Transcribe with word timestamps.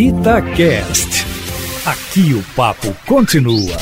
Itacast. 0.00 1.26
Aqui 1.84 2.32
o 2.32 2.42
papo 2.56 2.96
continua. 3.06 3.76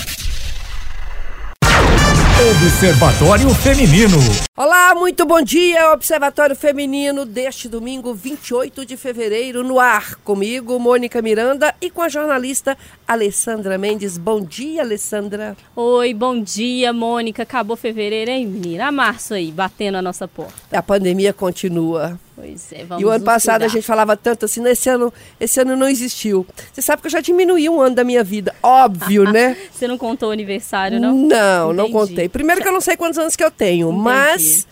Observatório 2.51 3.49
Feminino. 3.55 4.17
Olá, 4.57 4.97
muito 4.97 5.25
bom 5.25 5.41
dia, 5.41 5.93
Observatório 5.93 6.57
Feminino 6.57 7.25
deste 7.25 7.69
domingo 7.69 8.13
28 8.13 8.85
de 8.85 8.97
fevereiro 8.97 9.63
no 9.63 9.79
ar. 9.79 10.17
Comigo, 10.25 10.77
Mônica 10.81 11.23
Miranda 11.23 11.73
e 11.81 11.89
com 11.89 12.03
a 12.03 12.09
jornalista 12.09 12.77
Alessandra 13.07 13.79
Mendes. 13.79 14.19
Bom 14.19 14.41
dia, 14.41 14.83
Alessandra. 14.83 15.57
Oi, 15.77 16.13
bom 16.15 16.43
dia, 16.43 16.93
Mônica. 16.93 17.45
Acabou 17.45 17.77
fevereiro, 17.77 18.33
hein, 18.33 18.45
menina? 18.45 18.89
A 18.89 18.91
março 18.91 19.35
aí, 19.35 19.53
batendo 19.53 19.99
a 19.99 20.03
nossa 20.03 20.27
porta. 20.27 20.53
A 20.73 20.83
pandemia 20.83 21.33
continua. 21.33 22.19
Pois 22.41 22.73
é, 22.73 22.85
vamos 22.85 23.03
E 23.03 23.05
o 23.05 23.09
ano 23.11 23.25
passado 23.25 23.55
cuidar. 23.61 23.67
a 23.67 23.69
gente 23.69 23.85
falava 23.85 24.17
tanto 24.17 24.45
assim, 24.45 24.65
esse 24.69 24.89
ano, 24.89 25.13
esse 25.41 25.61
ano 25.61 25.75
não 25.77 25.89
existiu. 25.89 26.47
Você 26.73 26.81
sabe 26.81 27.03
que 27.03 27.09
eu 27.09 27.11
já 27.11 27.21
diminuí 27.21 27.69
um 27.69 27.81
ano 27.81 27.97
da 27.97 28.05
minha 28.05 28.23
vida, 28.23 28.55
óbvio, 28.63 29.25
né? 29.25 29.57
Você 29.73 29.89
não 29.89 29.99
contou 29.99 30.29
o 30.29 30.33
aniversário, 30.33 31.01
não? 31.01 31.13
Não, 31.15 31.73
não 31.73 31.89
Entendi. 31.89 31.93
contei. 31.93 32.29
Primeiro 32.29 32.63
que 32.63 32.69
eu 32.69 32.73
não 32.73 32.81
sei 32.81 32.97
quantos 32.97 33.19
anos 33.19 33.35
que 33.35 33.43
eu 33.43 33.51
tenho, 33.51 33.89
Entendi. 33.89 34.03
mas 34.05 34.67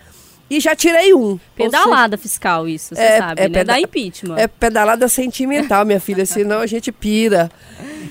e 0.51 0.61
já 0.61 0.75
tirei 0.77 1.13
um. 1.15 1.39
Pedalada 1.57 2.17
fiscal, 2.17 2.69
isso, 2.69 2.95
você 2.95 3.01
É, 3.01 3.19
sabe, 3.19 3.41
é 3.43 3.49
né? 3.49 3.59
peda- 3.59 3.73
Da 3.73 3.81
impeachment. 3.81 4.37
É 4.39 4.47
pedalada 4.47 5.09
sentimental, 5.09 5.85
minha 5.85 6.01
filha, 6.01 6.25
senão 6.27 6.61
a 6.61 6.67
gente 6.67 6.91
pira. 6.93 7.51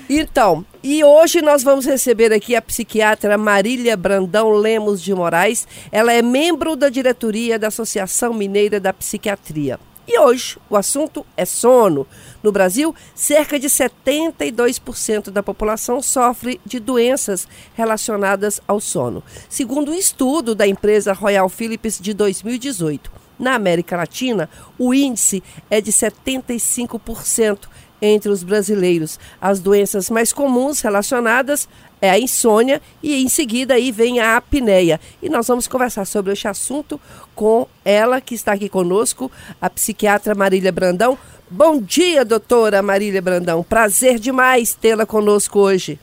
Então, 0.09 0.63
e 0.83 1.03
hoje 1.03 1.41
nós 1.41 1.63
vamos 1.63 1.85
receber 1.85 2.31
aqui 2.31 2.55
a 2.55 2.61
psiquiatra 2.61 3.37
Marília 3.37 3.97
Brandão 3.97 4.51
Lemos 4.51 5.01
de 5.01 5.13
Moraes. 5.15 5.67
Ela 5.91 6.13
é 6.13 6.21
membro 6.21 6.75
da 6.75 6.89
diretoria 6.89 7.57
da 7.57 7.67
Associação 7.67 8.33
Mineira 8.33 8.79
da 8.79 8.93
Psiquiatria. 8.93 9.79
E 10.07 10.19
hoje 10.19 10.57
o 10.69 10.77
assunto 10.77 11.25
é 11.35 11.45
sono. 11.45 12.05
No 12.43 12.51
Brasil, 12.51 12.93
cerca 13.15 13.59
de 13.59 13.67
72% 13.67 15.31
da 15.31 15.41
população 15.41 16.01
sofre 16.01 16.61
de 16.63 16.79
doenças 16.79 17.47
relacionadas 17.73 18.61
ao 18.67 18.79
sono, 18.79 19.23
segundo 19.49 19.91
um 19.91 19.95
estudo 19.95 20.53
da 20.53 20.67
empresa 20.67 21.11
Royal 21.11 21.49
Philips 21.49 21.99
de 21.99 22.13
2018. 22.13 23.11
Na 23.37 23.55
América 23.55 23.97
Latina, 23.97 24.49
o 24.77 24.93
índice 24.93 25.43
é 25.69 25.81
de 25.81 25.91
75% 25.91 27.67
entre 28.01 28.29
os 28.29 28.43
brasileiros. 28.43 29.19
As 29.41 29.59
doenças 29.59 30.09
mais 30.09 30.31
comuns 30.31 30.81
relacionadas 30.81 31.67
é 32.01 32.09
a 32.09 32.19
insônia 32.19 32.81
e 33.01 33.23
em 33.23 33.29
seguida 33.29 33.75
aí 33.75 33.91
vem 33.91 34.19
a 34.19 34.37
apneia. 34.37 34.99
E 35.21 35.29
nós 35.29 35.47
vamos 35.47 35.67
conversar 35.67 36.05
sobre 36.05 36.33
este 36.33 36.47
assunto 36.47 36.99
com 37.33 37.67
ela 37.83 38.21
que 38.21 38.35
está 38.35 38.53
aqui 38.53 38.69
conosco, 38.69 39.31
a 39.61 39.69
psiquiatra 39.69 40.35
Marília 40.35 40.71
Brandão. 40.71 41.17
Bom 41.49 41.79
dia, 41.79 42.25
doutora 42.25 42.81
Marília 42.81 43.21
Brandão. 43.21 43.63
Prazer 43.63 44.19
demais 44.19 44.73
tê-la 44.73 45.05
conosco 45.05 45.59
hoje. 45.59 45.99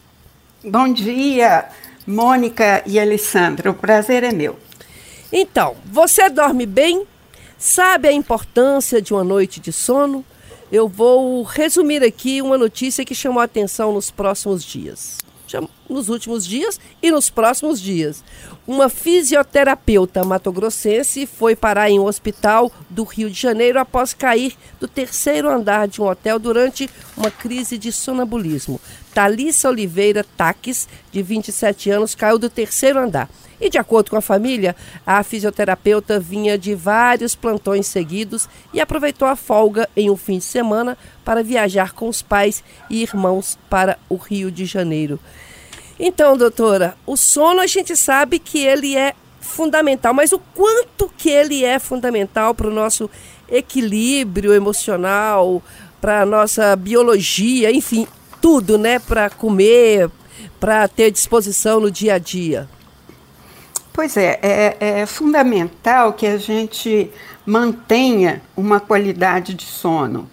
Bom 0.65 0.93
dia, 0.93 1.69
Mônica 2.07 2.83
e 2.87 2.99
Alessandra. 2.99 3.71
O 3.71 3.75
prazer 3.75 4.23
é 4.23 4.33
meu. 4.33 4.59
Então, 5.33 5.77
você 5.85 6.29
dorme 6.29 6.67
bem? 6.67 7.07
Sabe 7.59 8.09
a 8.09 8.13
importância 8.13 9.01
de 9.01 9.15
uma 9.15 9.25
noite 9.25 9.61
de 9.61 9.73
sono? 9.73 10.25
Eu 10.71 10.89
vou 10.89 11.43
resumir 11.43 12.03
aqui 12.03 12.43
uma 12.43 12.59
notícia 12.59 13.05
que 13.05 13.15
chamou 13.15 13.41
a 13.41 13.45
atenção 13.45 13.93
nos 13.93 14.11
próximos 14.11 14.65
dias. 14.65 15.22
Nos 15.89 16.09
últimos 16.09 16.47
dias 16.47 16.81
e 17.03 17.11
nos 17.11 17.29
próximos 17.29 17.81
dias. 17.81 18.23
Uma 18.67 18.89
fisioterapeuta 18.89 20.25
matogrossense 20.25 21.27
foi 21.27 21.57
parar 21.57 21.91
em 21.91 21.99
um 21.99 22.05
hospital 22.05 22.71
do 22.89 23.03
Rio 23.03 23.29
de 23.29 23.41
Janeiro 23.41 23.79
após 23.79 24.15
cair 24.15 24.55
do 24.79 24.87
terceiro 24.87 25.51
andar 25.51 25.89
de 25.89 26.01
um 26.01 26.07
hotel 26.07 26.39
durante 26.39 26.89
uma 27.17 27.31
crise 27.31 27.77
de 27.77 27.91
sonambulismo. 27.91 28.81
Thalissa 29.13 29.69
Oliveira 29.69 30.25
Taques, 30.37 30.89
de 31.11 31.23
27 31.23 31.91
anos, 31.91 32.15
caiu 32.15 32.39
do 32.39 32.49
terceiro 32.49 32.99
andar. 32.99 33.29
E 33.63 33.71
de 33.71 33.79
acordo 33.79 34.11
com 34.11 34.17
a 34.17 34.21
família, 34.21 34.75
a 35.07 35.23
fisioterapeuta 35.23 36.19
vinha 36.19 36.59
de 36.59 36.75
vários 36.75 37.37
plantões 37.37 37.87
seguidos 37.87 38.49
e 38.75 38.81
aproveitou 38.81 39.29
a 39.29 39.37
folga 39.37 39.89
em 39.97 40.11
um 40.11 40.17
fim 40.17 40.39
de 40.39 40.45
semana 40.45 40.99
para 41.25 41.45
viajar 41.45 41.93
com 41.93 42.09
os 42.09 42.21
pais 42.21 42.65
e 42.91 43.03
irmãos 43.03 43.57
para 43.71 43.97
o 44.09 44.17
Rio 44.17 44.51
de 44.51 44.65
Janeiro. 44.65 45.17
Então, 45.97 46.37
doutora, 46.37 46.97
o 47.07 47.17
sono 47.17 47.61
a 47.61 47.67
gente 47.69 47.95
sabe 47.97 48.41
que 48.41 48.59
ele 48.59 48.97
é 48.97 49.15
fundamental, 49.41 50.13
mas 50.13 50.33
o 50.33 50.41
quanto 50.41 51.09
que 51.17 51.31
ele 51.31 51.65
é 51.65 51.79
fundamental 51.79 52.57
para 52.57 52.67
o 52.67 52.75
nosso 52.75 53.09
equilíbrio 53.49 54.53
emocional, 54.53 55.63
para 56.01 56.23
a 56.23 56.27
nossa 56.27 56.75
biologia, 56.75 57.71
enfim, 57.71 58.09
tudo, 58.41 58.77
né? 58.77 58.99
Para 58.99 59.31
comer, 59.31 60.11
para 60.59 60.89
ter 60.89 61.13
disposição 61.13 61.79
no 61.79 61.93
dia 61.93 62.15
a 62.15 62.19
dia. 62.19 62.69
Pois 63.93 64.17
é, 64.17 64.39
é, 64.43 64.77
é 65.01 65.07
fundamental 65.07 66.15
que 66.15 66.27
a 66.27 66.39
gente 66.39 67.11
mantenha 67.45 68.41
uma 68.57 68.81
qualidade 68.81 69.53
de 69.53 69.67
sono 69.67 70.31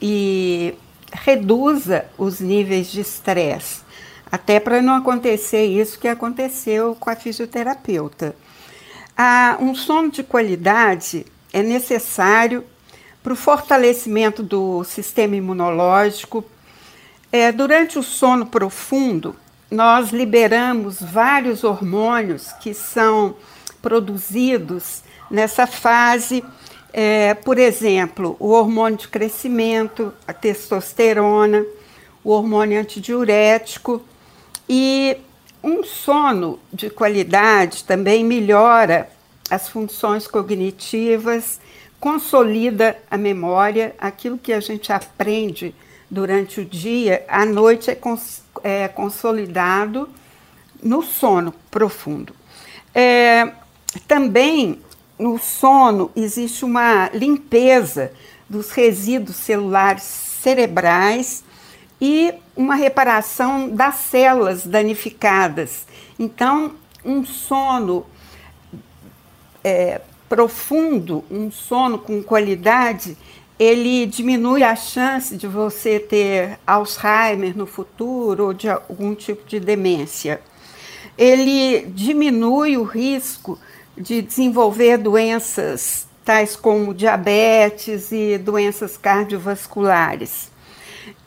e 0.00 0.74
reduza 1.12 2.06
os 2.16 2.40
níveis 2.40 2.90
de 2.90 3.02
estresse, 3.02 3.82
até 4.32 4.58
para 4.58 4.80
não 4.80 4.94
acontecer 4.94 5.66
isso 5.66 5.98
que 5.98 6.08
aconteceu 6.08 6.96
com 6.98 7.10
a 7.10 7.16
fisioterapeuta. 7.16 8.34
Ah, 9.16 9.58
um 9.60 9.74
sono 9.74 10.10
de 10.10 10.22
qualidade 10.22 11.26
é 11.52 11.62
necessário 11.62 12.64
para 13.22 13.32
o 13.32 13.36
fortalecimento 13.36 14.42
do 14.42 14.82
sistema 14.82 15.36
imunológico. 15.36 16.44
É, 17.30 17.52
durante 17.52 17.98
o 17.98 18.02
sono 18.02 18.46
profundo, 18.46 19.36
nós 19.74 20.10
liberamos 20.10 21.02
vários 21.02 21.64
hormônios 21.64 22.52
que 22.60 22.72
são 22.72 23.34
produzidos 23.82 25.02
nessa 25.28 25.66
fase. 25.66 26.44
É, 26.92 27.34
por 27.34 27.58
exemplo, 27.58 28.36
o 28.38 28.50
hormônio 28.50 28.96
de 28.96 29.08
crescimento, 29.08 30.14
a 30.28 30.32
testosterona, 30.32 31.64
o 32.22 32.30
hormônio 32.30 32.80
antidiurético 32.80 34.00
e 34.68 35.16
um 35.60 35.82
sono 35.82 36.60
de 36.72 36.88
qualidade 36.88 37.82
também 37.82 38.24
melhora 38.24 39.10
as 39.50 39.68
funções 39.68 40.28
cognitivas, 40.28 41.60
consolida 41.98 42.96
a 43.10 43.18
memória, 43.18 43.92
aquilo 43.98 44.38
que 44.38 44.52
a 44.52 44.60
gente 44.60 44.92
aprende 44.92 45.74
durante 46.08 46.60
o 46.60 46.64
dia, 46.64 47.24
à 47.26 47.44
noite 47.44 47.90
é, 47.90 47.94
é 48.64 48.88
consolidado 48.88 50.08
no 50.82 51.02
sono 51.02 51.54
profundo. 51.70 52.34
É, 52.94 53.52
também 54.08 54.80
no 55.18 55.38
sono 55.38 56.10
existe 56.16 56.64
uma 56.64 57.10
limpeza 57.12 58.10
dos 58.48 58.70
resíduos 58.70 59.36
celulares 59.36 60.02
cerebrais 60.02 61.44
e 62.00 62.32
uma 62.56 62.74
reparação 62.74 63.68
das 63.68 63.96
células 63.96 64.66
danificadas. 64.66 65.86
Então, 66.18 66.72
um 67.04 67.24
sono 67.24 68.06
é, 69.62 70.00
profundo, 70.28 71.24
um 71.30 71.50
sono 71.50 71.98
com 71.98 72.22
qualidade, 72.22 73.16
ele 73.58 74.06
diminui 74.06 74.62
a 74.62 74.74
chance 74.74 75.36
de 75.36 75.46
você 75.46 76.00
ter 76.00 76.58
Alzheimer 76.66 77.56
no 77.56 77.66
futuro 77.66 78.46
ou 78.46 78.52
de 78.52 78.68
algum 78.68 79.14
tipo 79.14 79.46
de 79.46 79.60
demência. 79.60 80.40
Ele 81.16 81.86
diminui 81.86 82.76
o 82.76 82.82
risco 82.82 83.58
de 83.96 84.20
desenvolver 84.20 84.98
doenças 84.98 86.08
tais 86.24 86.56
como 86.56 86.94
diabetes 86.94 88.10
e 88.10 88.38
doenças 88.38 88.96
cardiovasculares. 88.96 90.50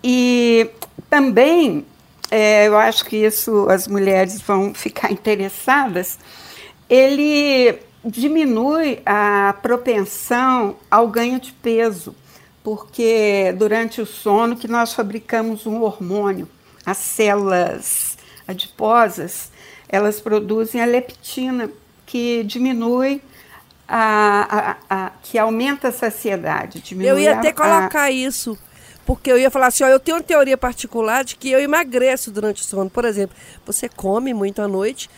E 0.03 0.69
também, 1.09 1.85
é, 2.31 2.67
eu 2.67 2.75
acho 2.77 3.05
que 3.05 3.15
isso 3.15 3.67
as 3.69 3.87
mulheres 3.87 4.41
vão 4.41 4.73
ficar 4.73 5.11
interessadas, 5.13 6.17
ele 6.89 7.79
diminui 8.07 9.01
a 9.05 9.55
propensão 9.61 10.75
ao 10.89 11.07
ganho 11.07 11.39
de 11.39 11.51
peso, 11.51 12.15
porque 12.63 13.53
durante 13.57 14.01
o 14.01 14.05
sono 14.05 14.55
que 14.55 14.67
nós 14.67 14.93
fabricamos 14.93 15.65
um 15.65 15.81
hormônio, 15.81 16.47
as 16.85 16.97
células 16.97 18.17
adiposas, 18.47 19.51
elas 19.89 20.19
produzem 20.19 20.81
a 20.81 20.85
leptina, 20.85 21.69
que 22.05 22.43
diminui 22.43 23.21
a, 23.87 24.77
a, 24.89 25.05
a 25.05 25.11
que 25.21 25.37
aumenta 25.37 25.89
a 25.89 25.91
saciedade. 25.91 26.79
Diminui 26.79 27.11
Eu 27.11 27.19
ia 27.19 27.35
até 27.35 27.51
colocar 27.51 28.09
isso. 28.09 28.57
Porque 29.05 29.31
eu 29.31 29.37
ia 29.37 29.49
falar 29.49 29.67
assim, 29.67 29.85
ó, 29.85 29.87
eu 29.87 30.01
tenho 30.01 30.17
uma 30.17 30.23
teoria 30.23 30.57
particular 30.57 31.23
de 31.23 31.37
que 31.37 31.49
eu 31.49 31.61
emagreço 31.61 32.29
durante 32.29 32.61
o 32.61 32.65
sono. 32.65 32.89
Por 32.89 33.05
exemplo, 33.05 33.33
você 33.65 33.87
come 33.87 34.33
muito 34.33 34.61
à 34.61 34.67
noite, 34.67 35.09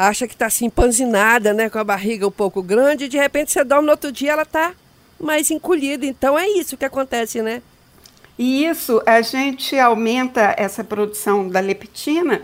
acha 0.00 0.26
que 0.26 0.34
está 0.34 0.46
assim 0.46 0.66
empanzinada, 0.66 1.52
né, 1.52 1.68
com 1.68 1.78
a 1.78 1.84
barriga 1.84 2.26
um 2.26 2.30
pouco 2.30 2.62
grande, 2.62 3.04
e 3.04 3.08
de 3.08 3.18
repente 3.18 3.52
você 3.52 3.62
dorme 3.62 3.84
no 3.84 3.92
outro 3.92 4.10
dia 4.10 4.32
ela 4.32 4.42
está 4.42 4.72
mais 5.20 5.50
encolhida. 5.50 6.06
Então 6.06 6.38
é 6.38 6.48
isso 6.48 6.76
que 6.76 6.84
acontece, 6.86 7.42
né? 7.42 7.60
E 8.38 8.64
isso 8.64 9.02
a 9.04 9.20
gente 9.20 9.78
aumenta 9.78 10.54
essa 10.56 10.82
produção 10.82 11.46
da 11.46 11.60
leptina 11.60 12.40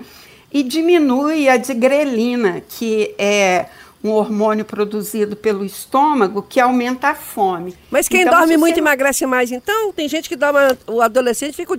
e 0.53 0.63
diminui 0.63 1.49
a 1.49 1.57
digrelina, 1.57 2.61
que 2.61 3.15
é 3.19 3.67
um 4.05 4.11
hormônio 4.11 4.65
produzido 4.65 5.35
pelo 5.35 5.65
estômago 5.65 6.43
que 6.43 6.61
aumenta 6.61 7.09
a 7.09 7.15
fome. 7.15 7.75
Mas 7.91 8.07
quem 8.07 8.21
então, 8.21 8.39
dorme 8.39 8.59
muito 8.59 8.79
emagrece 8.79 9.25
mais, 9.25 9.51
então? 9.51 9.91
Tem 9.93 10.07
gente 10.07 10.29
que 10.29 10.37
dorme, 10.37 10.59
o 10.87 11.01
adolescente 11.01 11.57
fica 11.57 11.73
o 11.73 11.79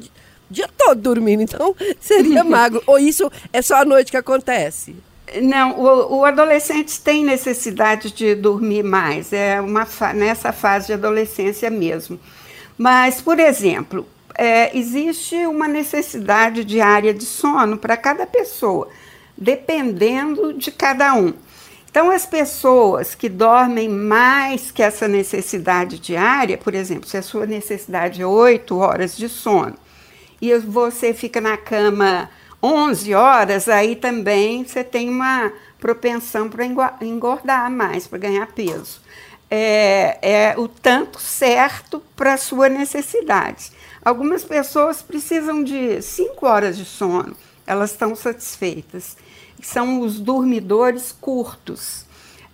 dia 0.50 0.68
todo 0.75 1.00
dormindo, 1.00 1.44
então 1.44 1.75
seria 2.01 2.41
magro. 2.44 2.81
Ou 2.88 2.97
isso 2.97 3.31
é 3.53 3.62
só 3.62 3.75
à 3.75 3.85
noite 3.85 4.09
que 4.09 4.18
acontece? 4.18 4.95
Não, 5.41 5.79
o, 5.79 6.19
o 6.19 6.25
adolescente 6.25 7.01
tem 7.01 7.24
necessidade 7.24 8.12
de 8.12 8.33
dormir 8.33 8.83
mais, 8.83 9.33
é 9.33 9.59
uma 9.59 9.85
fa 9.85 10.13
nessa 10.13 10.53
fase 10.53 10.88
de 10.88 10.94
adolescência 10.94 11.69
mesmo. 11.69 12.19
Mas, 12.77 13.21
por 13.21 13.39
exemplo, 13.39 14.07
é, 14.35 14.75
existe 14.77 15.35
uma 15.45 15.68
necessidade 15.68 16.63
diária 16.63 17.13
de 17.13 17.25
sono 17.25 17.77
para 17.77 17.97
cada 17.97 18.25
pessoa, 18.25 18.88
dependendo 19.38 20.53
de 20.53 20.71
cada 20.71 21.13
um. 21.13 21.33
Então, 21.89 22.12
as 22.12 22.25
pessoas 22.25 23.15
que 23.15 23.27
dormem 23.27 23.89
mais 23.89 24.71
que 24.71 24.83
essa 24.83 25.07
necessidade 25.07 26.00
diária, 26.00 26.57
por 26.57 26.75
exemplo, 26.75 27.09
se 27.09 27.18
a 27.18 27.21
sua 27.21 27.45
necessidade 27.45 28.21
é 28.21 28.25
8 28.25 28.77
horas 28.77 29.18
de 29.18 29.27
sono 29.27 29.75
e 30.41 30.56
você 30.59 31.13
fica 31.13 31.41
na 31.41 31.57
cama 31.57 32.30
11 32.62 33.13
horas, 33.13 33.68
aí 33.69 33.95
também 33.95 34.63
você 34.63 34.83
tem 34.83 35.09
uma 35.09 35.51
propensão 35.80 36.50
para 36.50 36.65
engordar 37.01 37.69
mais, 37.69 38.07
para 38.07 38.18
ganhar 38.18 38.48
peso. 38.48 39.01
É, 39.50 40.18
é 40.21 40.56
o 40.57 40.68
tanto 40.68 41.19
certo 41.19 42.01
para 42.15 42.33
a 42.33 42.38
sua 42.38 42.68
necessidade. 42.68 43.71
Algumas 44.04 44.44
pessoas 44.44 45.01
precisam 45.01 45.63
de 45.63 46.01
5 46.01 46.45
horas 46.45 46.77
de 46.77 46.86
sono, 46.86 47.36
elas 47.65 47.92
estão 47.92 48.15
satisfeitas. 48.15 49.15
São 49.62 50.01
os 50.01 50.19
dormidores 50.19 51.12
curtos. 51.12 52.06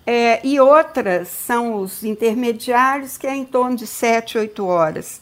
É, 0.06 0.46
e 0.46 0.60
outras 0.60 1.30
são 1.30 1.76
os 1.76 2.04
intermediários, 2.04 3.18
que 3.18 3.26
é 3.26 3.36
em 3.36 3.46
torno 3.46 3.76
de 3.76 3.88
7, 3.88 4.38
8 4.38 4.66
horas. 4.66 5.22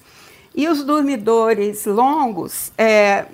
E 0.55 0.67
os 0.67 0.83
dormidores 0.83 1.85
longos, 1.85 2.71
é, 2.77 3.25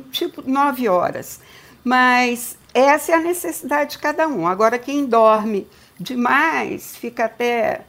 tipo 0.00 0.42
nove 0.48 0.88
horas. 0.88 1.40
Mas 1.82 2.56
essa 2.72 3.12
é 3.12 3.14
a 3.14 3.20
necessidade 3.20 3.92
de 3.92 3.98
cada 3.98 4.26
um. 4.26 4.46
Agora, 4.46 4.78
quem 4.78 5.06
dorme 5.06 5.66
demais, 5.98 6.96
fica 6.96 7.26
até 7.26 7.82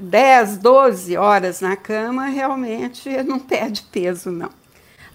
10, 0.00 0.58
12 0.58 1.16
horas 1.16 1.60
na 1.60 1.76
cama, 1.76 2.26
realmente 2.26 3.08
não 3.24 3.38
perde 3.38 3.82
peso, 3.90 4.30
não. 4.30 4.50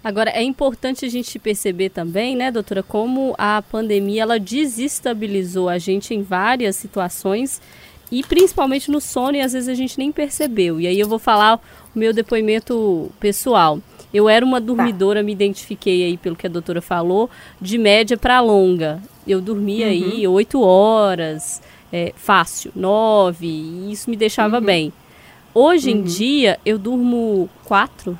Agora, 0.04 0.30
é 0.30 0.42
importante 0.42 1.04
a 1.04 1.08
gente 1.08 1.38
perceber 1.38 1.90
também, 1.90 2.34
né, 2.34 2.50
doutora, 2.50 2.82
como 2.82 3.34
a 3.38 3.62
pandemia 3.62 4.22
ela 4.22 4.38
desestabilizou 4.38 5.68
a 5.68 5.78
gente 5.78 6.12
em 6.12 6.22
várias 6.22 6.74
situações 6.74 7.60
e 8.10 8.22
principalmente 8.24 8.90
no 8.90 9.00
sono, 9.00 9.36
e 9.36 9.40
às 9.40 9.52
vezes 9.52 9.68
a 9.68 9.74
gente 9.74 9.96
nem 9.96 10.10
percebeu. 10.10 10.80
E 10.80 10.86
aí 10.86 10.98
eu 10.98 11.08
vou 11.08 11.20
falar 11.20 11.60
o 11.94 11.98
meu 11.98 12.12
depoimento 12.12 13.10
pessoal. 13.20 13.78
Eu 14.12 14.28
era 14.28 14.44
uma 14.44 14.60
dormidora, 14.60 15.20
tá. 15.20 15.24
me 15.24 15.32
identifiquei 15.32 16.04
aí 16.04 16.16
pelo 16.16 16.36
que 16.36 16.46
a 16.46 16.50
doutora 16.50 16.82
falou, 16.82 17.30
de 17.60 17.78
média 17.78 18.16
para 18.16 18.40
longa. 18.40 19.02
Eu 19.26 19.40
dormia 19.40 19.86
uhum. 19.86 19.92
aí 19.92 20.28
oito 20.28 20.60
horas, 20.60 21.62
é, 21.92 22.12
fácil, 22.16 22.72
nove, 22.74 23.46
e 23.46 23.92
isso 23.92 24.10
me 24.10 24.16
deixava 24.16 24.58
uhum. 24.58 24.64
bem. 24.64 24.92
Hoje 25.54 25.90
uhum. 25.90 25.98
em 25.98 26.02
dia, 26.02 26.58
eu 26.64 26.78
durmo 26.78 27.48
quatro, 27.64 28.18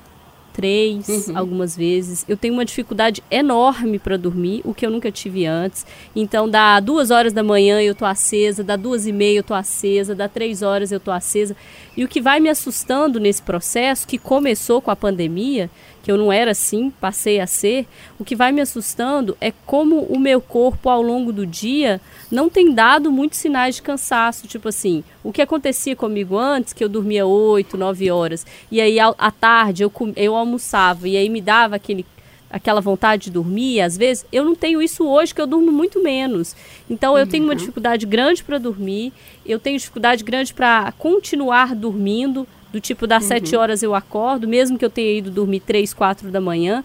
três, 0.53 1.09
uhum. 1.09 1.37
algumas 1.37 1.77
vezes. 1.77 2.25
Eu 2.29 2.37
tenho 2.37 2.55
uma 2.55 2.65
dificuldade 2.65 3.23
enorme 3.31 3.99
para 3.99 4.17
dormir, 4.17 4.61
o 4.65 4.75
que 4.75 4.85
eu 4.85 4.91
nunca 4.91 5.11
tive 5.11 5.47
antes. 5.47 5.87
Então, 6.15 6.49
dá 6.49 6.79
duas 6.81 7.11
horas 7.11 7.33
da 7.33 7.43
manhã 7.43 7.81
eu 7.81 7.95
tô 7.95 8.05
acesa, 8.05 8.63
dá 8.63 8.77
duas 8.77 9.07
e 9.07 9.13
meia 9.13 9.39
eu 9.39 9.43
tô 9.43 9.55
acesa, 9.55 10.15
dá 10.15 10.29
três 10.29 10.63
horas 10.63 10.93
eu 10.93 11.01
tô 11.01 11.11
acesa. 11.11 11.57
E 11.97 12.05
o 12.05 12.09
que 12.09 12.21
vai 12.21 12.41
me 12.41 12.49
assustando 12.49 13.19
nesse 13.19 13.43
processo, 13.43 14.07
que 14.07 14.19
começou 14.19 14.81
com 14.81 14.91
a 14.91 14.97
pandemia, 14.97 15.71
que 16.03 16.11
eu 16.11 16.19
não 16.19 16.33
era 16.33 16.51
assim, 16.51 16.91
passei 17.01 17.39
a 17.39 17.47
ser, 17.47 17.87
o 18.19 18.25
que 18.25 18.35
vai 18.35 18.51
me 18.51 18.61
assustando 18.61 19.37
é 19.41 19.53
como 19.65 20.01
o 20.01 20.19
meu 20.19 20.41
corpo 20.41 20.89
ao 20.89 21.01
longo 21.01 21.33
do 21.33 21.47
dia 21.47 22.01
não 22.31 22.49
tem 22.49 22.75
dado 22.75 23.13
muitos 23.13 23.39
sinais 23.39 23.77
de 23.77 23.83
cansaço. 23.83 24.49
Tipo 24.49 24.69
assim, 24.69 25.05
o 25.23 25.33
que 25.33 25.41
acontecia 25.41 25.95
comigo 25.95 26.37
antes, 26.37 26.73
que 26.73 26.83
eu 26.83 26.89
dormia 26.89 27.25
8, 27.27 27.77
9 27.77 28.11
horas, 28.11 28.45
e 28.71 28.81
aí 28.81 28.99
à 28.99 29.31
tarde 29.31 29.85
eu, 29.85 29.93
eu 30.17 30.35
almoçava, 30.35 31.09
e 31.09 31.17
aí 31.17 31.29
me 31.29 31.41
dava 31.41 31.77
aquele 31.77 32.05
aquela 32.53 32.83
vontade 32.83 33.25
de 33.25 33.31
dormir, 33.31 33.81
às 33.81 33.97
vezes, 33.97 34.27
eu 34.31 34.45
não 34.45 34.55
tenho 34.55 34.83
isso 34.83 35.09
hoje, 35.09 35.35
que 35.35 35.41
eu 35.41 35.47
durmo 35.47 35.73
muito 35.73 36.03
menos. 36.03 36.55
Então, 36.89 37.17
eu 37.17 37.25
uhum. 37.25 37.31
tenho 37.31 37.45
uma 37.45 37.55
uhum. 37.55 37.59
dificuldade 37.59 38.05
grande 38.05 38.45
para 38.45 38.59
dormir, 38.59 39.11
eu 39.47 39.59
tenho 39.59 39.79
dificuldade 39.79 40.23
grande 40.23 40.53
para 40.53 40.93
continuar 40.93 41.75
dormindo, 41.75 42.47
do 42.73 42.81
tipo, 42.81 43.07
das 43.07 43.23
uhum. 43.25 43.29
sete 43.29 43.55
horas 43.55 43.83
eu 43.83 43.95
acordo, 43.95 44.49
mesmo 44.49 44.79
que 44.79 44.85
eu 44.85 44.91
tenha 44.91 45.19
ido 45.19 45.31
dormir 45.31 45.61
três, 45.61 45.93
quatro 45.93 46.31
da 46.31 46.41
manhã. 46.41 46.83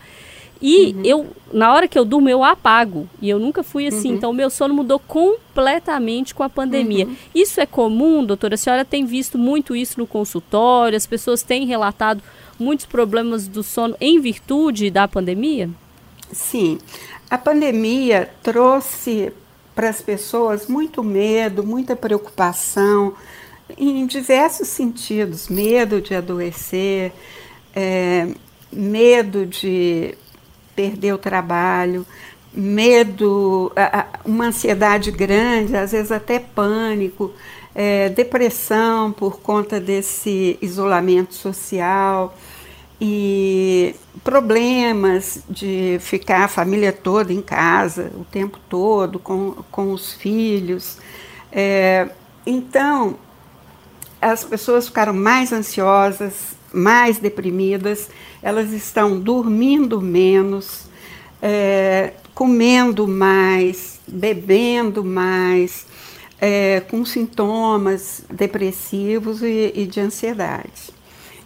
E 0.62 0.94
uhum. 0.94 1.02
eu, 1.06 1.28
na 1.54 1.74
hora 1.74 1.88
que 1.88 1.98
eu 1.98 2.04
durmo, 2.04 2.28
eu 2.30 2.44
apago. 2.44 3.08
E 3.22 3.30
eu 3.30 3.40
nunca 3.40 3.64
fui 3.64 3.88
assim. 3.88 4.10
Uhum. 4.10 4.16
Então, 4.16 4.32
o 4.32 4.34
meu 4.34 4.50
sono 4.50 4.74
mudou 4.74 5.00
completamente 5.00 6.34
com 6.34 6.44
a 6.44 6.50
pandemia. 6.50 7.06
Uhum. 7.06 7.16
Isso 7.34 7.62
é 7.62 7.66
comum, 7.66 8.26
doutora? 8.26 8.56
A 8.56 8.58
senhora 8.58 8.84
tem 8.84 9.06
visto 9.06 9.38
muito 9.38 9.76
isso 9.76 10.00
no 10.00 10.08
consultório? 10.08 10.98
As 10.98 11.06
pessoas 11.06 11.44
têm 11.44 11.66
relatado 11.66 12.22
muitos 12.60 12.86
problemas 12.86 13.48
do 13.48 13.62
sono 13.62 13.96
em 14.02 14.20
virtude 14.20 14.90
da 14.90 15.08
pandemia? 15.08 15.70
Sim. 16.32 16.80
A 17.30 17.38
pandemia 17.38 18.30
trouxe 18.42 19.32
para 19.76 19.90
as 19.90 20.02
pessoas 20.02 20.68
muito 20.68 21.04
medo, 21.04 21.64
muita 21.64 21.96
preocupação 21.96 23.14
em 23.78 24.06
diversos 24.06 24.68
sentidos: 24.68 25.48
medo 25.48 26.02
de 26.02 26.16
adoecer, 26.16 27.12
é, 27.76 28.28
medo 28.72 29.46
de 29.46 30.16
perder 30.76 31.14
o 31.14 31.18
trabalho, 31.18 32.06
medo, 32.54 33.72
uma 34.24 34.46
ansiedade 34.46 35.12
grande, 35.12 35.76
às 35.76 35.92
vezes 35.92 36.12
até 36.12 36.40
pânico, 36.40 37.34
é, 37.74 38.10
depressão 38.10 39.12
por 39.12 39.40
conta 39.40 39.80
desse 39.80 40.58
isolamento 40.62 41.34
social 41.34 42.36
e 43.00 43.96
problemas 44.24 45.44
de 45.48 45.98
ficar 46.02 46.46
a 46.46 46.48
família 46.48 46.92
toda 46.92 47.32
em 47.32 47.42
casa 47.42 48.12
o 48.16 48.26
tempo 48.26 48.60
todo 48.68 49.20
com, 49.20 49.52
com 49.72 49.92
os 49.92 50.14
filhos. 50.14 50.98
É, 51.52 52.10
então, 52.46 53.16
as 54.22 54.44
pessoas 54.44 54.88
ficaram 54.88 55.14
mais 55.14 55.52
ansiosas, 55.52 56.56
mais 56.74 57.18
deprimidas, 57.18 58.10
elas 58.42 58.72
estão 58.72 59.20
dormindo 59.20 60.02
menos, 60.02 60.88
é, 61.42 62.14
comendo 62.34 63.08
mais, 63.08 64.00
bebendo 64.08 65.04
mais, 65.04 65.86
é, 66.40 66.82
com 66.82 67.04
sintomas 67.06 68.24
depressivos 68.30 69.42
e, 69.42 69.72
e 69.76 69.86
de 69.86 70.00
ansiedade. 70.00 70.96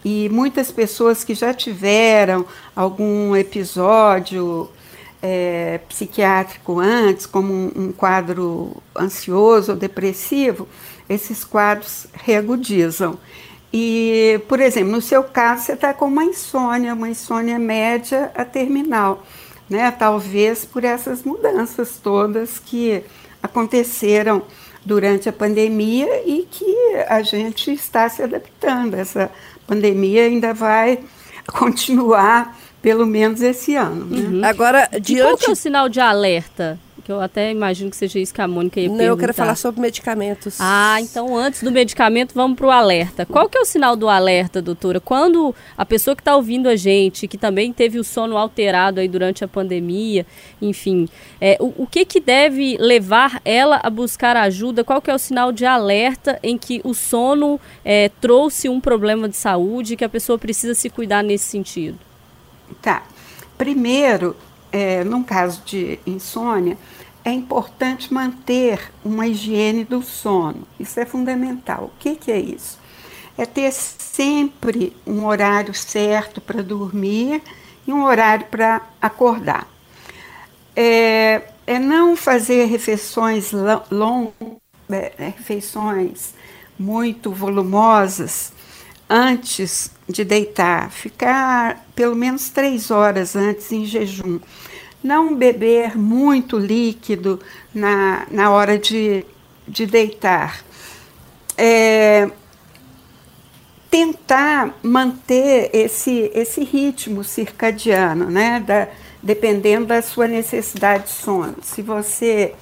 E 0.04 0.28
muitas 0.30 0.70
pessoas 0.70 1.22
que 1.22 1.34
já 1.34 1.54
tiveram 1.54 2.44
algum 2.74 3.36
episódio 3.36 4.68
é, 5.22 5.78
psiquiátrico 5.88 6.80
antes, 6.80 7.24
como 7.24 7.52
um, 7.52 7.72
um, 7.76 7.92
quadro 7.92 8.76
ansioso 8.98 9.72
ou 9.72 9.78
depressivo, 9.78 10.68
esses 11.08 11.44
quadros 11.44 12.06
reagudizam. 12.12 13.18
E, 13.72 14.40
por 14.48 14.60
exemplo, 14.60 14.92
no 14.92 15.00
seu 15.00 15.24
caso, 15.24 15.64
você 15.64 15.72
está 15.72 15.94
com 15.94 16.06
uma 16.06 16.24
insônia, 16.24 16.92
uma 16.92 17.08
insônia 17.08 17.58
média 17.58 18.30
a 18.34 18.44
terminal, 18.44 19.24
né? 19.68 19.90
Talvez 19.90 20.64
por 20.64 20.84
essas 20.84 21.22
mudanças 21.22 21.98
todas 22.02 22.58
que 22.58 23.02
aconteceram 23.42 24.42
durante 24.84 25.28
a 25.28 25.32
pandemia 25.32 26.22
e 26.26 26.46
que 26.50 26.76
a 27.08 27.22
gente 27.22 27.72
está 27.72 28.08
se 28.08 28.22
adaptando. 28.22 28.94
Essa 28.94 29.30
pandemia 29.66 30.24
ainda 30.24 30.52
vai 30.52 30.98
continuar 31.48 32.58
pelo 32.82 33.06
menos 33.06 33.40
esse 33.40 33.74
ano. 33.74 34.04
Né? 34.04 34.18
Uhum. 34.18 34.44
Agora, 34.44 34.88
diante... 35.00 35.12
E 35.12 35.22
qual 35.22 35.36
que 35.38 35.46
é 35.46 35.52
o 35.52 35.56
sinal 35.56 35.88
de 35.88 36.00
alerta 36.00 36.78
que 37.04 37.10
eu 37.10 37.20
até 37.20 37.50
imagino 37.50 37.90
que 37.90 37.96
seja 37.96 38.18
isso 38.18 38.32
que 38.32 38.40
a 38.40 38.48
Mônica 38.48 38.80
ia 38.80 38.88
Não, 38.88 38.96
perguntar. 38.96 39.12
eu 39.12 39.18
quero 39.18 39.34
falar 39.34 39.56
sobre 39.56 39.80
medicamentos. 39.80 40.56
Ah, 40.60 40.98
então 41.00 41.36
antes 41.36 41.62
do 41.62 41.70
medicamento, 41.70 42.32
vamos 42.34 42.56
para 42.56 42.66
o 42.66 42.70
alerta. 42.70 43.26
Qual 43.26 43.48
que 43.48 43.58
é 43.58 43.60
o 43.60 43.64
sinal 43.64 43.96
do 43.96 44.08
alerta, 44.08 44.62
doutora? 44.62 45.00
Quando 45.00 45.54
a 45.76 45.84
pessoa 45.84 46.14
que 46.14 46.20
está 46.20 46.36
ouvindo 46.36 46.68
a 46.68 46.76
gente, 46.76 47.26
que 47.26 47.36
também 47.36 47.72
teve 47.72 47.98
o 47.98 48.04
sono 48.04 48.36
alterado 48.36 49.00
aí 49.00 49.08
durante 49.08 49.44
a 49.44 49.48
pandemia, 49.48 50.24
enfim, 50.60 51.08
é, 51.40 51.56
o, 51.60 51.82
o 51.82 51.86
que 51.86 52.04
que 52.04 52.20
deve 52.20 52.76
levar 52.78 53.40
ela 53.44 53.80
a 53.82 53.90
buscar 53.90 54.36
ajuda? 54.36 54.84
Qual 54.84 55.02
que 55.02 55.10
é 55.10 55.14
o 55.14 55.18
sinal 55.18 55.50
de 55.52 55.66
alerta 55.66 56.38
em 56.42 56.56
que 56.56 56.80
o 56.84 56.94
sono 56.94 57.60
é, 57.84 58.10
trouxe 58.20 58.68
um 58.68 58.80
problema 58.80 59.28
de 59.28 59.36
saúde 59.36 59.96
que 59.96 60.04
a 60.04 60.08
pessoa 60.08 60.38
precisa 60.38 60.74
se 60.74 60.88
cuidar 60.88 61.22
nesse 61.22 61.46
sentido? 61.46 61.98
Tá. 62.80 63.02
Primeiro, 63.58 64.34
é, 64.72 65.04
num 65.04 65.22
caso 65.22 65.62
de 65.64 66.00
insônia, 66.06 66.78
é 67.24 67.30
importante 67.30 68.12
manter 68.12 68.90
uma 69.04 69.26
higiene 69.26 69.84
do 69.84 70.02
sono. 70.02 70.66
Isso 70.80 70.98
é 70.98 71.06
fundamental. 71.06 71.84
O 71.84 71.98
que, 71.98 72.16
que 72.16 72.32
é 72.32 72.38
isso? 72.38 72.78
É 73.38 73.46
ter 73.46 73.70
sempre 73.72 74.96
um 75.06 75.26
horário 75.26 75.72
certo 75.72 76.40
para 76.40 76.62
dormir 76.62 77.42
e 77.86 77.92
um 77.92 78.04
horário 78.04 78.46
para 78.46 78.82
acordar. 79.00 79.68
É, 80.74 81.42
é, 81.66 81.78
não 81.78 82.16
fazer 82.16 82.64
refeições 82.64 83.52
longas, 83.90 84.32
é, 84.90 85.12
refeições 85.36 86.34
muito 86.78 87.30
volumosas 87.30 88.51
antes 89.12 89.90
de 90.08 90.24
deitar, 90.24 90.90
ficar 90.90 91.86
pelo 91.94 92.16
menos 92.16 92.48
três 92.48 92.90
horas 92.90 93.36
antes 93.36 93.70
em 93.70 93.84
jejum. 93.84 94.40
Não 95.04 95.36
beber 95.36 95.98
muito 95.98 96.56
líquido 96.56 97.38
na, 97.74 98.26
na 98.30 98.50
hora 98.50 98.78
de, 98.78 99.22
de 99.68 99.84
deitar. 99.84 100.64
É, 101.58 102.30
tentar 103.90 104.78
manter 104.82 105.68
esse, 105.74 106.30
esse 106.34 106.64
ritmo 106.64 107.22
circadiano, 107.22 108.30
né? 108.30 108.60
Da, 108.60 108.88
dependendo 109.22 109.86
da 109.86 110.00
sua 110.00 110.26
necessidade 110.26 111.04
de 111.04 111.10
sono. 111.10 111.56
Se 111.62 111.82
você 111.82 112.54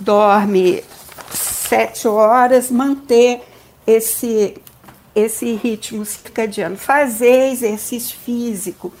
dorme 0.00 0.82
sete 1.30 2.08
horas, 2.08 2.70
manter 2.72 3.40
esse 3.86 4.56
esse 5.14 5.54
ritmo 5.54 6.04
circadiano. 6.04 6.76
Fazer 6.76 7.50
exercício 7.50 8.16
físico, 8.18 8.92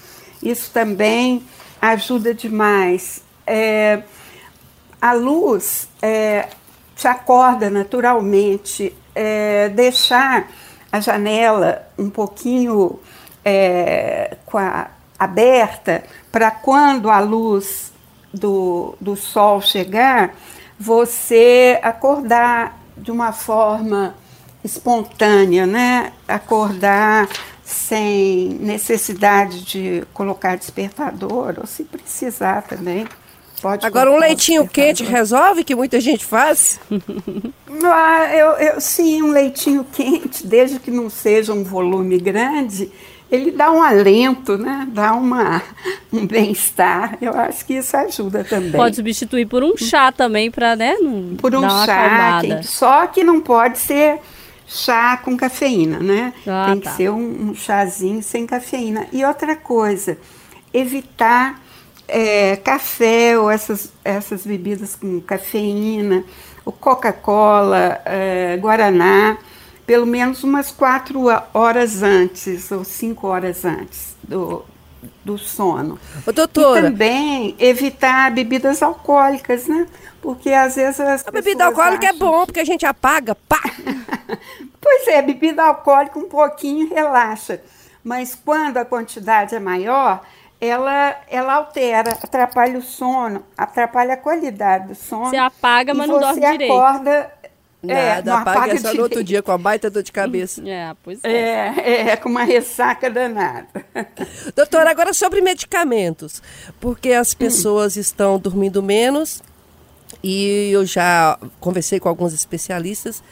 isso 0.42 0.70
também 0.72 1.42
ajuda 1.80 2.34
demais. 2.34 3.22
É, 3.46 4.02
a 5.00 5.12
luz 5.12 5.88
é, 6.00 6.48
te 6.94 7.08
acorda 7.08 7.68
naturalmente, 7.68 8.94
é, 9.14 9.68
deixar 9.70 10.48
a 10.90 11.00
janela 11.00 11.88
um 11.98 12.08
pouquinho 12.08 13.00
é, 13.44 14.36
a, 14.54 14.90
aberta 15.18 16.04
para 16.30 16.50
quando 16.50 17.10
a 17.10 17.18
luz 17.20 17.92
do, 18.32 18.94
do 19.00 19.16
sol 19.16 19.60
chegar, 19.60 20.34
você 20.78 21.78
acordar 21.82 22.78
de 22.96 23.10
uma 23.10 23.32
forma 23.32 24.14
espontânea, 24.64 25.66
né? 25.66 26.12
Acordar 26.26 27.28
sem 27.64 28.50
necessidade 28.60 29.64
de 29.64 30.04
colocar 30.12 30.56
despertador, 30.56 31.54
ou 31.58 31.66
se 31.66 31.84
precisar 31.84 32.62
também. 32.62 33.06
Pode 33.60 33.86
Agora, 33.86 34.10
um 34.10 34.18
leitinho 34.18 34.66
quente 34.66 35.04
resolve, 35.04 35.62
que 35.62 35.74
muita 35.74 36.00
gente 36.00 36.24
faz? 36.24 36.80
ah, 37.84 38.28
eu, 38.34 38.48
eu, 38.54 38.80
sim, 38.80 39.22
um 39.22 39.30
leitinho 39.30 39.84
quente, 39.84 40.44
desde 40.44 40.80
que 40.80 40.90
não 40.90 41.08
seja 41.08 41.52
um 41.52 41.62
volume 41.62 42.18
grande, 42.18 42.90
ele 43.30 43.52
dá 43.52 43.70
um 43.70 43.80
alento, 43.80 44.58
né? 44.58 44.88
Dá 44.90 45.14
uma, 45.14 45.62
um 46.12 46.26
bem-estar. 46.26 47.16
Eu 47.22 47.32
acho 47.32 47.64
que 47.64 47.74
isso 47.74 47.96
ajuda 47.96 48.42
também. 48.42 48.72
Pode 48.72 48.96
substituir 48.96 49.46
por 49.46 49.62
um 49.62 49.76
chá 49.76 50.10
também 50.10 50.50
para, 50.50 50.74
né? 50.74 50.96
Não 51.00 51.36
por 51.36 51.54
um 51.54 51.62
chá, 51.62 52.40
quente, 52.42 52.66
só 52.66 53.06
que 53.06 53.22
não 53.22 53.40
pode 53.40 53.78
ser 53.78 54.18
chá 54.72 55.18
com 55.18 55.36
cafeína, 55.36 55.98
né? 55.98 56.32
Ah, 56.46 56.66
Tem 56.70 56.80
que 56.80 56.84
tá. 56.84 56.92
ser 56.92 57.10
um, 57.10 57.50
um, 57.50 57.54
chazinho 57.54 58.22
sem 58.22 58.46
cafeína. 58.46 59.06
E 59.12 59.24
outra 59.24 59.54
coisa, 59.54 60.16
evitar 60.72 61.60
é, 62.08 62.56
café 62.56 63.38
ou 63.38 63.50
essas, 63.50 63.92
essas 64.02 64.46
bebidas 64.46 64.96
com 64.96 65.20
cafeína, 65.20 66.24
o 66.64 66.72
Coca-Cola, 66.72 68.00
é, 68.04 68.56
Guaraná, 68.56 69.36
pelo 69.84 70.06
menos 70.06 70.42
umas 70.42 70.70
quatro 70.70 71.24
horas 71.52 72.02
antes 72.02 72.70
ou 72.70 72.82
cinco 72.84 73.26
horas 73.26 73.64
antes 73.64 74.16
do, 74.22 74.64
do 75.24 75.38
sono. 75.38 75.98
Ô, 76.26 76.32
doutora. 76.32 76.80
E 76.80 76.82
também 76.84 77.56
evitar 77.58 78.30
bebidas 78.30 78.82
alcoólicas, 78.82 79.66
né? 79.66 79.86
Porque 80.20 80.50
às 80.50 80.76
vezes 80.76 81.00
as 81.00 81.26
A 81.26 81.30
bebida 81.30 81.66
alcoólica 81.66 82.06
é 82.06 82.12
bom, 82.12 82.46
porque 82.46 82.60
a 82.60 82.64
gente 82.64 82.86
apaga, 82.86 83.34
pá! 83.34 83.60
pois 84.80 85.08
é, 85.08 85.20
bebida 85.20 85.64
alcoólica 85.64 86.18
um 86.18 86.28
pouquinho 86.28 86.88
relaxa. 86.88 87.60
Mas 88.04 88.34
quando 88.34 88.78
a 88.78 88.84
quantidade 88.84 89.54
é 89.54 89.60
maior, 89.60 90.22
ela, 90.60 91.16
ela 91.28 91.54
altera, 91.54 92.12
atrapalha 92.12 92.78
o 92.78 92.82
sono, 92.82 93.44
atrapalha 93.56 94.14
a 94.14 94.16
qualidade 94.16 94.88
do 94.88 94.94
sono. 94.94 95.26
Você 95.26 95.36
apaga, 95.36 95.92
mas 95.92 96.08
não 96.08 96.20
dorme 96.20 96.40
direito. 96.40 96.72
Você 96.72 96.78
acorda 96.78 97.32
Nada, 97.82 98.30
é, 98.30 98.34
apaga, 98.34 98.78
só 98.78 98.94
no 98.94 99.02
outro 99.02 99.24
dia 99.24 99.42
com 99.42 99.50
a 99.50 99.58
baita 99.58 99.90
dor 99.90 100.04
de 100.04 100.12
cabeça. 100.12 100.62
É, 100.64 100.94
pois 101.02 101.18
é. 101.24 101.74
É, 101.78 102.00
é 102.10 102.16
com 102.16 102.28
uma 102.28 102.44
ressaca 102.44 103.10
danada. 103.10 103.66
Doutora, 104.54 104.90
agora 104.90 105.12
sobre 105.12 105.40
medicamentos. 105.40 106.40
Porque 106.78 107.12
as 107.12 107.34
pessoas 107.34 107.96
hum. 107.96 108.00
estão 108.00 108.38
dormindo 108.38 108.80
menos 108.82 109.42
e 110.22 110.70
eu 110.70 110.86
já 110.86 111.36
conversei 111.58 111.98
com 111.98 112.08
alguns 112.08 112.32
especialistas 112.32 113.22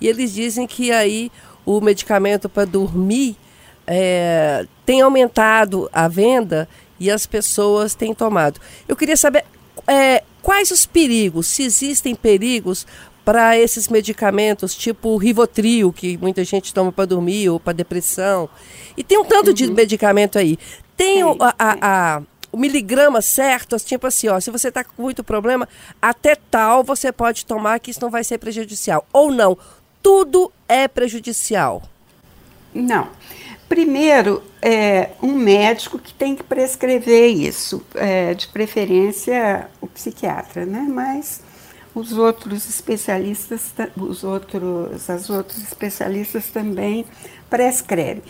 e 0.00 0.08
eles 0.08 0.32
dizem 0.32 0.66
que 0.66 0.90
aí 0.90 1.30
o 1.64 1.80
medicamento 1.80 2.48
para 2.48 2.64
dormir 2.64 3.36
é, 3.86 4.66
tem 4.84 5.02
aumentado 5.02 5.88
a 5.92 6.08
venda 6.08 6.68
e 6.98 7.10
as 7.10 7.26
pessoas 7.26 7.94
têm 7.94 8.12
tomado. 8.12 8.60
Eu 8.88 8.96
queria 8.96 9.16
saber 9.16 9.44
é, 9.86 10.22
quais 10.42 10.70
os 10.70 10.86
perigos, 10.86 11.46
se 11.46 11.62
existem 11.62 12.14
perigos 12.14 12.86
para 13.30 13.56
esses 13.56 13.86
medicamentos, 13.86 14.74
tipo 14.74 15.10
o 15.10 15.16
Rivotril, 15.16 15.92
que 15.92 16.18
muita 16.18 16.42
gente 16.42 16.74
toma 16.74 16.90
para 16.90 17.04
dormir 17.04 17.48
ou 17.48 17.60
para 17.60 17.72
depressão. 17.72 18.50
E 18.96 19.04
tem 19.04 19.20
um 19.20 19.24
tanto 19.24 19.50
uhum. 19.50 19.54
de 19.54 19.70
medicamento 19.70 20.36
aí. 20.36 20.58
Tem, 20.96 21.22
o, 21.22 21.36
a, 21.38 21.54
a, 21.56 22.16
a, 22.16 22.22
o 22.50 22.56
miligrama 22.56 23.22
certo, 23.22 23.76
tipo 23.76 24.08
assim, 24.08 24.26
ó, 24.26 24.40
se 24.40 24.50
você 24.50 24.66
está 24.66 24.82
com 24.82 25.00
muito 25.00 25.22
problema, 25.22 25.68
até 26.02 26.34
tal 26.34 26.82
você 26.82 27.12
pode 27.12 27.46
tomar 27.46 27.78
que 27.78 27.92
isso 27.92 28.00
não 28.02 28.10
vai 28.10 28.24
ser 28.24 28.38
prejudicial. 28.38 29.06
Ou 29.12 29.30
não, 29.30 29.56
tudo 30.02 30.50
é 30.68 30.88
prejudicial. 30.88 31.84
Não. 32.74 33.10
Primeiro, 33.68 34.42
é 34.60 35.10
um 35.22 35.34
médico 35.34 36.00
que 36.00 36.12
tem 36.12 36.34
que 36.34 36.42
prescrever 36.42 37.28
isso, 37.28 37.80
é, 37.94 38.34
de 38.34 38.48
preferência 38.48 39.68
o 39.80 39.86
psiquiatra, 39.86 40.66
né? 40.66 40.84
Mas 40.90 41.48
os 41.94 42.12
outros 42.12 42.68
especialistas, 42.68 43.72
os 43.96 44.22
outros, 44.24 45.08
as 45.08 45.28
outros 45.28 45.62
especialistas 45.62 46.46
também 46.46 47.04
prescrevem. 47.48 48.22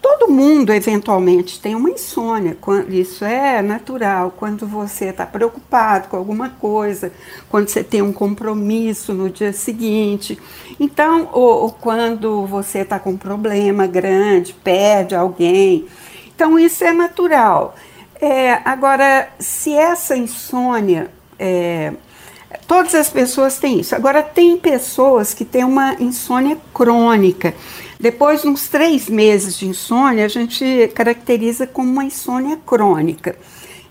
Todo 0.00 0.32
mundo, 0.32 0.72
eventualmente, 0.72 1.60
tem 1.60 1.74
uma 1.74 1.90
insônia, 1.90 2.56
isso 2.88 3.22
é 3.22 3.60
natural. 3.60 4.32
Quando 4.34 4.66
você 4.66 5.06
está 5.06 5.26
preocupado 5.26 6.08
com 6.08 6.16
alguma 6.16 6.48
coisa, 6.48 7.12
quando 7.50 7.68
você 7.68 7.84
tem 7.84 8.00
um 8.00 8.12
compromisso 8.12 9.12
no 9.12 9.28
dia 9.28 9.52
seguinte. 9.52 10.38
Então, 10.78 11.28
ou, 11.32 11.64
ou 11.64 11.70
quando 11.70 12.46
você 12.46 12.78
está 12.78 12.98
com 12.98 13.10
um 13.10 13.16
problema 13.18 13.86
grande, 13.86 14.54
perde 14.54 15.14
alguém. 15.14 15.86
Então, 16.34 16.58
isso 16.58 16.82
é 16.82 16.92
natural. 16.92 17.76
É, 18.18 18.52
agora, 18.64 19.28
se 19.38 19.74
essa 19.74 20.16
insônia 20.16 21.10
é, 21.38 21.92
Todas 22.66 22.94
as 22.94 23.08
pessoas 23.08 23.58
têm 23.58 23.80
isso. 23.80 23.94
Agora, 23.94 24.22
tem 24.22 24.56
pessoas 24.56 25.32
que 25.32 25.44
têm 25.44 25.64
uma 25.64 25.94
insônia 26.00 26.56
crônica. 26.74 27.54
Depois 27.98 28.42
de 28.42 28.48
uns 28.48 28.68
três 28.68 29.08
meses 29.08 29.56
de 29.56 29.68
insônia, 29.68 30.24
a 30.24 30.28
gente 30.28 30.90
caracteriza 30.94 31.66
como 31.66 31.90
uma 31.90 32.04
insônia 32.04 32.58
crônica. 32.66 33.36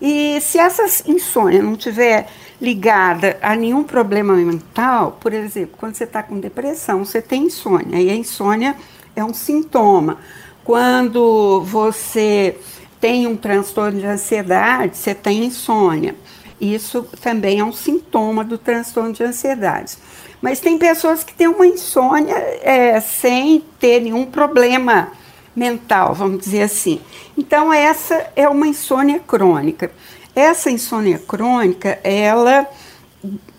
E 0.01 0.39
se 0.41 0.57
essa 0.57 0.83
insônia 1.09 1.61
não 1.61 1.75
tiver 1.75 2.27
ligada 2.61 3.37
a 3.41 3.55
nenhum 3.55 3.83
problema 3.83 4.33
mental, 4.33 5.17
por 5.19 5.33
exemplo, 5.33 5.75
quando 5.77 5.95
você 5.95 6.03
está 6.03 6.23
com 6.23 6.39
depressão, 6.39 7.05
você 7.05 7.21
tem 7.21 7.43
insônia, 7.43 8.01
e 8.01 8.09
a 8.09 8.15
insônia 8.15 8.75
é 9.15 9.23
um 9.23 9.33
sintoma. 9.33 10.17
Quando 10.63 11.61
você 11.65 12.57
tem 12.99 13.27
um 13.27 13.35
transtorno 13.35 13.99
de 13.99 14.05
ansiedade, 14.05 14.97
você 14.97 15.15
tem 15.15 15.45
insônia. 15.45 16.15
Isso 16.59 17.03
também 17.21 17.59
é 17.59 17.63
um 17.63 17.71
sintoma 17.71 18.43
do 18.43 18.57
transtorno 18.57 19.13
de 19.13 19.23
ansiedade. 19.23 19.97
Mas 20.41 20.59
tem 20.59 20.77
pessoas 20.77 21.23
que 21.23 21.33
têm 21.33 21.47
uma 21.47 21.67
insônia 21.67 22.35
é, 22.61 22.99
sem 22.99 23.63
ter 23.79 24.01
nenhum 24.01 24.25
problema 24.25 25.11
mental, 25.55 26.13
vamos 26.13 26.39
dizer 26.39 26.63
assim. 26.63 27.01
Então, 27.37 27.71
essa 27.71 28.31
é 28.35 28.47
uma 28.47 28.67
insônia 28.67 29.19
crônica. 29.19 29.91
Essa 30.35 30.71
insônia 30.71 31.19
crônica, 31.19 31.99
ela 32.03 32.67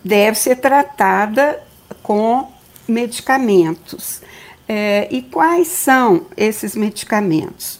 deve 0.03 0.37
ser 0.37 0.55
tratada 0.57 1.61
com 2.01 2.51
medicamentos. 2.87 4.21
É, 4.67 5.07
e 5.11 5.21
quais 5.21 5.67
são 5.67 6.25
esses 6.35 6.75
medicamentos? 6.75 7.79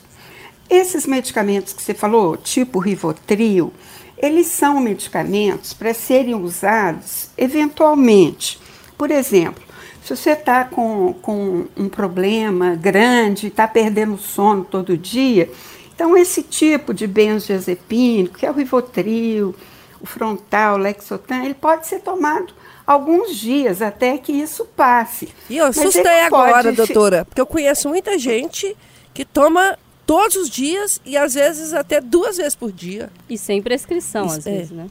Esses 0.70 1.06
medicamentos 1.06 1.74
que 1.74 1.82
você 1.82 1.94
falou, 1.94 2.38
tipo 2.38 2.80
Rivotril, 2.80 3.74
eles 4.22 4.48
são 4.48 4.80
medicamentos 4.80 5.74
para 5.74 5.94
serem 5.94 6.36
usados 6.36 7.30
eventualmente. 7.38 8.60
Por 8.98 9.10
exemplo, 9.10 9.64
se 10.04 10.16
você 10.16 10.32
está 10.32 10.64
com, 10.64 11.14
com 11.22 11.66
um 11.76 11.90
problema 11.90 12.76
grande, 12.76 13.48
está 13.48 13.68
perdendo 13.68 14.18
sono 14.18 14.64
todo 14.64 14.98
dia, 14.98 15.50
então 15.94 16.18
esse 16.18 16.44
tipo 16.44 16.94
de 16.94 17.08
benzodiazepínico, 17.08 18.40
que 18.40 18.46
é 18.46 18.52
o 18.52 18.54
Rivotril, 18.54 19.56
o 20.00 20.06
frontal, 20.06 20.76
o 20.76 20.78
Lexotan, 20.78 21.44
ele 21.44 21.54
pode 21.54 21.88
ser 21.88 22.00
tomado 22.00 22.54
alguns 22.86 23.36
dias 23.36 23.82
até 23.82 24.18
que 24.18 24.32
isso 24.32 24.66
passe. 24.66 25.30
E 25.50 25.58
eu 25.58 25.68
assustei 25.68 26.22
agora, 26.22 26.64
pode... 26.64 26.76
doutora, 26.76 27.26
porque 27.26 27.40
eu 27.40 27.46
conheço 27.46 27.88
muita 27.88 28.18
gente 28.18 28.76
que 29.14 29.24
toma 29.24 29.78
todos 30.12 30.36
os 30.36 30.50
dias 30.50 31.00
e 31.06 31.16
às 31.16 31.36
vezes 31.36 31.74
até 31.74 32.02
duas 32.02 32.36
vezes 32.36 32.54
por 32.54 32.70
dia. 32.70 33.10
E 33.30 33.38
sem 33.38 33.62
prescrição, 33.62 34.26
isso, 34.26 34.40
às 34.40 34.46
é. 34.46 34.52
vezes, 34.52 34.72
né? 34.72 34.88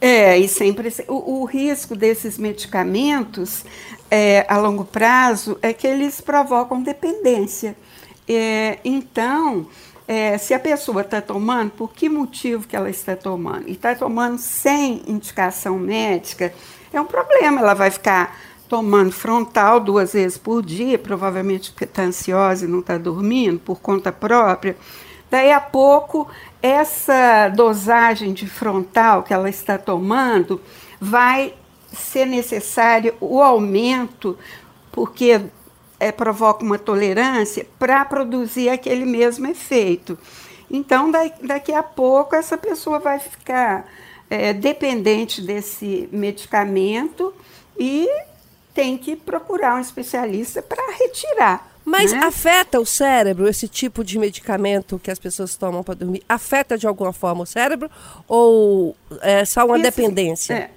É, 0.00 0.38
e 0.38 0.46
sempre 0.46 0.94
o, 1.08 1.40
o 1.40 1.44
risco 1.44 1.96
desses 1.96 2.38
medicamentos 2.38 3.64
é, 4.08 4.46
a 4.48 4.56
longo 4.56 4.84
prazo 4.84 5.58
é 5.60 5.72
que 5.72 5.88
eles 5.88 6.20
provocam 6.20 6.80
dependência. 6.80 7.76
É, 8.28 8.78
então, 8.84 9.66
é, 10.06 10.38
se 10.38 10.54
a 10.54 10.60
pessoa 10.60 11.00
está 11.00 11.20
tomando, 11.20 11.72
por 11.72 11.92
que 11.92 12.08
motivo 12.08 12.68
que 12.68 12.76
ela 12.76 12.88
está 12.88 13.16
tomando? 13.16 13.68
E 13.68 13.72
está 13.72 13.92
tomando 13.96 14.38
sem 14.38 15.02
indicação 15.08 15.76
médica, 15.80 16.54
é 16.92 17.00
um 17.00 17.06
problema. 17.06 17.60
Ela 17.60 17.74
vai 17.74 17.90
ficar 17.90 18.38
tomando 18.68 19.12
frontal 19.12 19.80
duas 19.80 20.12
vezes 20.12 20.38
por 20.38 20.62
dia, 20.62 20.98
provavelmente 20.98 21.70
porque 21.70 21.84
está 21.84 22.02
ansiosa 22.02 22.64
e 22.64 22.68
não 22.68 22.80
está 22.80 22.98
dormindo 22.98 23.58
por 23.58 23.80
conta 23.80 24.10
própria. 24.10 24.76
Daí 25.30 25.50
a 25.50 25.60
pouco, 25.60 26.28
essa 26.62 27.48
dosagem 27.48 28.32
de 28.32 28.46
frontal 28.46 29.22
que 29.22 29.34
ela 29.34 29.48
está 29.48 29.76
tomando 29.76 30.60
vai 31.00 31.54
ser 31.92 32.26
necessário 32.26 33.14
o 33.20 33.42
aumento, 33.42 34.38
porque 34.92 35.40
é, 35.98 36.12
provoca 36.12 36.64
uma 36.64 36.78
tolerância, 36.78 37.66
para 37.78 38.04
produzir 38.04 38.68
aquele 38.68 39.04
mesmo 39.04 39.46
efeito. 39.46 40.18
Então, 40.70 41.10
daqui 41.42 41.72
a 41.72 41.82
pouco, 41.82 42.34
essa 42.34 42.56
pessoa 42.56 42.98
vai 42.98 43.18
ficar 43.18 43.86
é, 44.28 44.52
dependente 44.52 45.40
desse 45.42 46.08
medicamento 46.10 47.32
e 47.78 48.08
tem 48.74 48.98
que 48.98 49.14
procurar 49.14 49.76
um 49.76 49.80
especialista 49.80 50.60
para 50.60 50.82
retirar. 50.98 51.72
Mas 51.84 52.12
né? 52.12 52.18
afeta 52.18 52.80
o 52.80 52.86
cérebro 52.86 53.46
esse 53.46 53.68
tipo 53.68 54.02
de 54.02 54.18
medicamento 54.18 54.98
que 54.98 55.10
as 55.10 55.18
pessoas 55.18 55.54
tomam 55.54 55.82
para 55.82 55.94
dormir? 55.94 56.22
Afeta 56.28 56.78
de 56.78 56.86
alguma 56.86 57.12
forma 57.12 57.42
o 57.42 57.46
cérebro 57.46 57.90
ou 58.26 58.96
é 59.20 59.44
só 59.44 59.66
uma 59.66 59.78
dependência? 59.78 60.70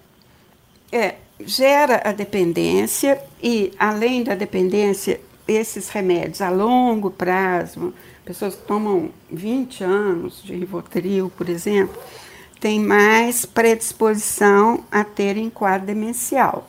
É, 0.91 0.97
é, 0.97 1.15
gera 1.39 2.01
a 2.03 2.11
dependência 2.11 3.21
e, 3.41 3.73
além 3.79 4.23
da 4.23 4.35
dependência, 4.35 5.19
esses 5.47 5.87
remédios 5.89 6.41
a 6.41 6.49
longo 6.49 7.09
prazo, 7.09 7.93
pessoas 8.25 8.55
que 8.55 8.63
tomam 8.63 9.09
20 9.31 9.83
anos 9.85 10.43
de 10.43 10.53
Rivotril, 10.53 11.31
por 11.37 11.47
exemplo, 11.47 11.97
têm 12.59 12.81
mais 12.81 13.45
predisposição 13.45 14.83
a 14.91 15.05
terem 15.05 15.49
quadro 15.49 15.87
demencial. 15.87 16.67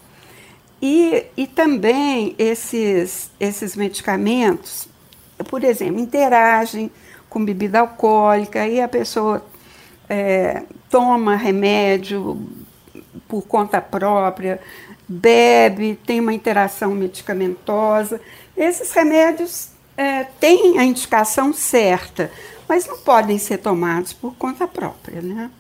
E, 0.81 1.25
e 1.37 1.47
também 1.47 2.35
esses, 2.39 3.31
esses 3.41 3.75
medicamentos, 3.75 4.89
por 5.49 5.65
exemplo, 5.65 6.01
interagem 6.01 6.91
com 7.29 7.45
bebida 7.45 7.81
alcoólica 7.81 8.67
e 8.67 8.81
a 8.81 8.89
pessoa 8.89 9.45
é, 10.09 10.63
toma 10.89 11.37
remédio 11.37 12.41
por 13.27 13.43
conta 13.43 13.81
própria, 13.81 14.61
bebe, 15.07 15.99
tem 16.07 16.21
uma 16.21 16.33
interação 16.33 16.93
medicamentosa. 16.93 18.21
Esses 18.57 18.93
remédios 18.93 19.71
é, 19.97 20.25
têm 20.25 20.79
a 20.79 20.85
indicação 20.85 21.53
certa, 21.53 22.31
mas 22.69 22.87
não 22.87 22.99
podem 22.99 23.38
ser 23.38 23.59
tomados 23.59 24.12
por 24.12 24.35
conta 24.37 24.67
própria, 24.67 25.21
né? 25.21 25.51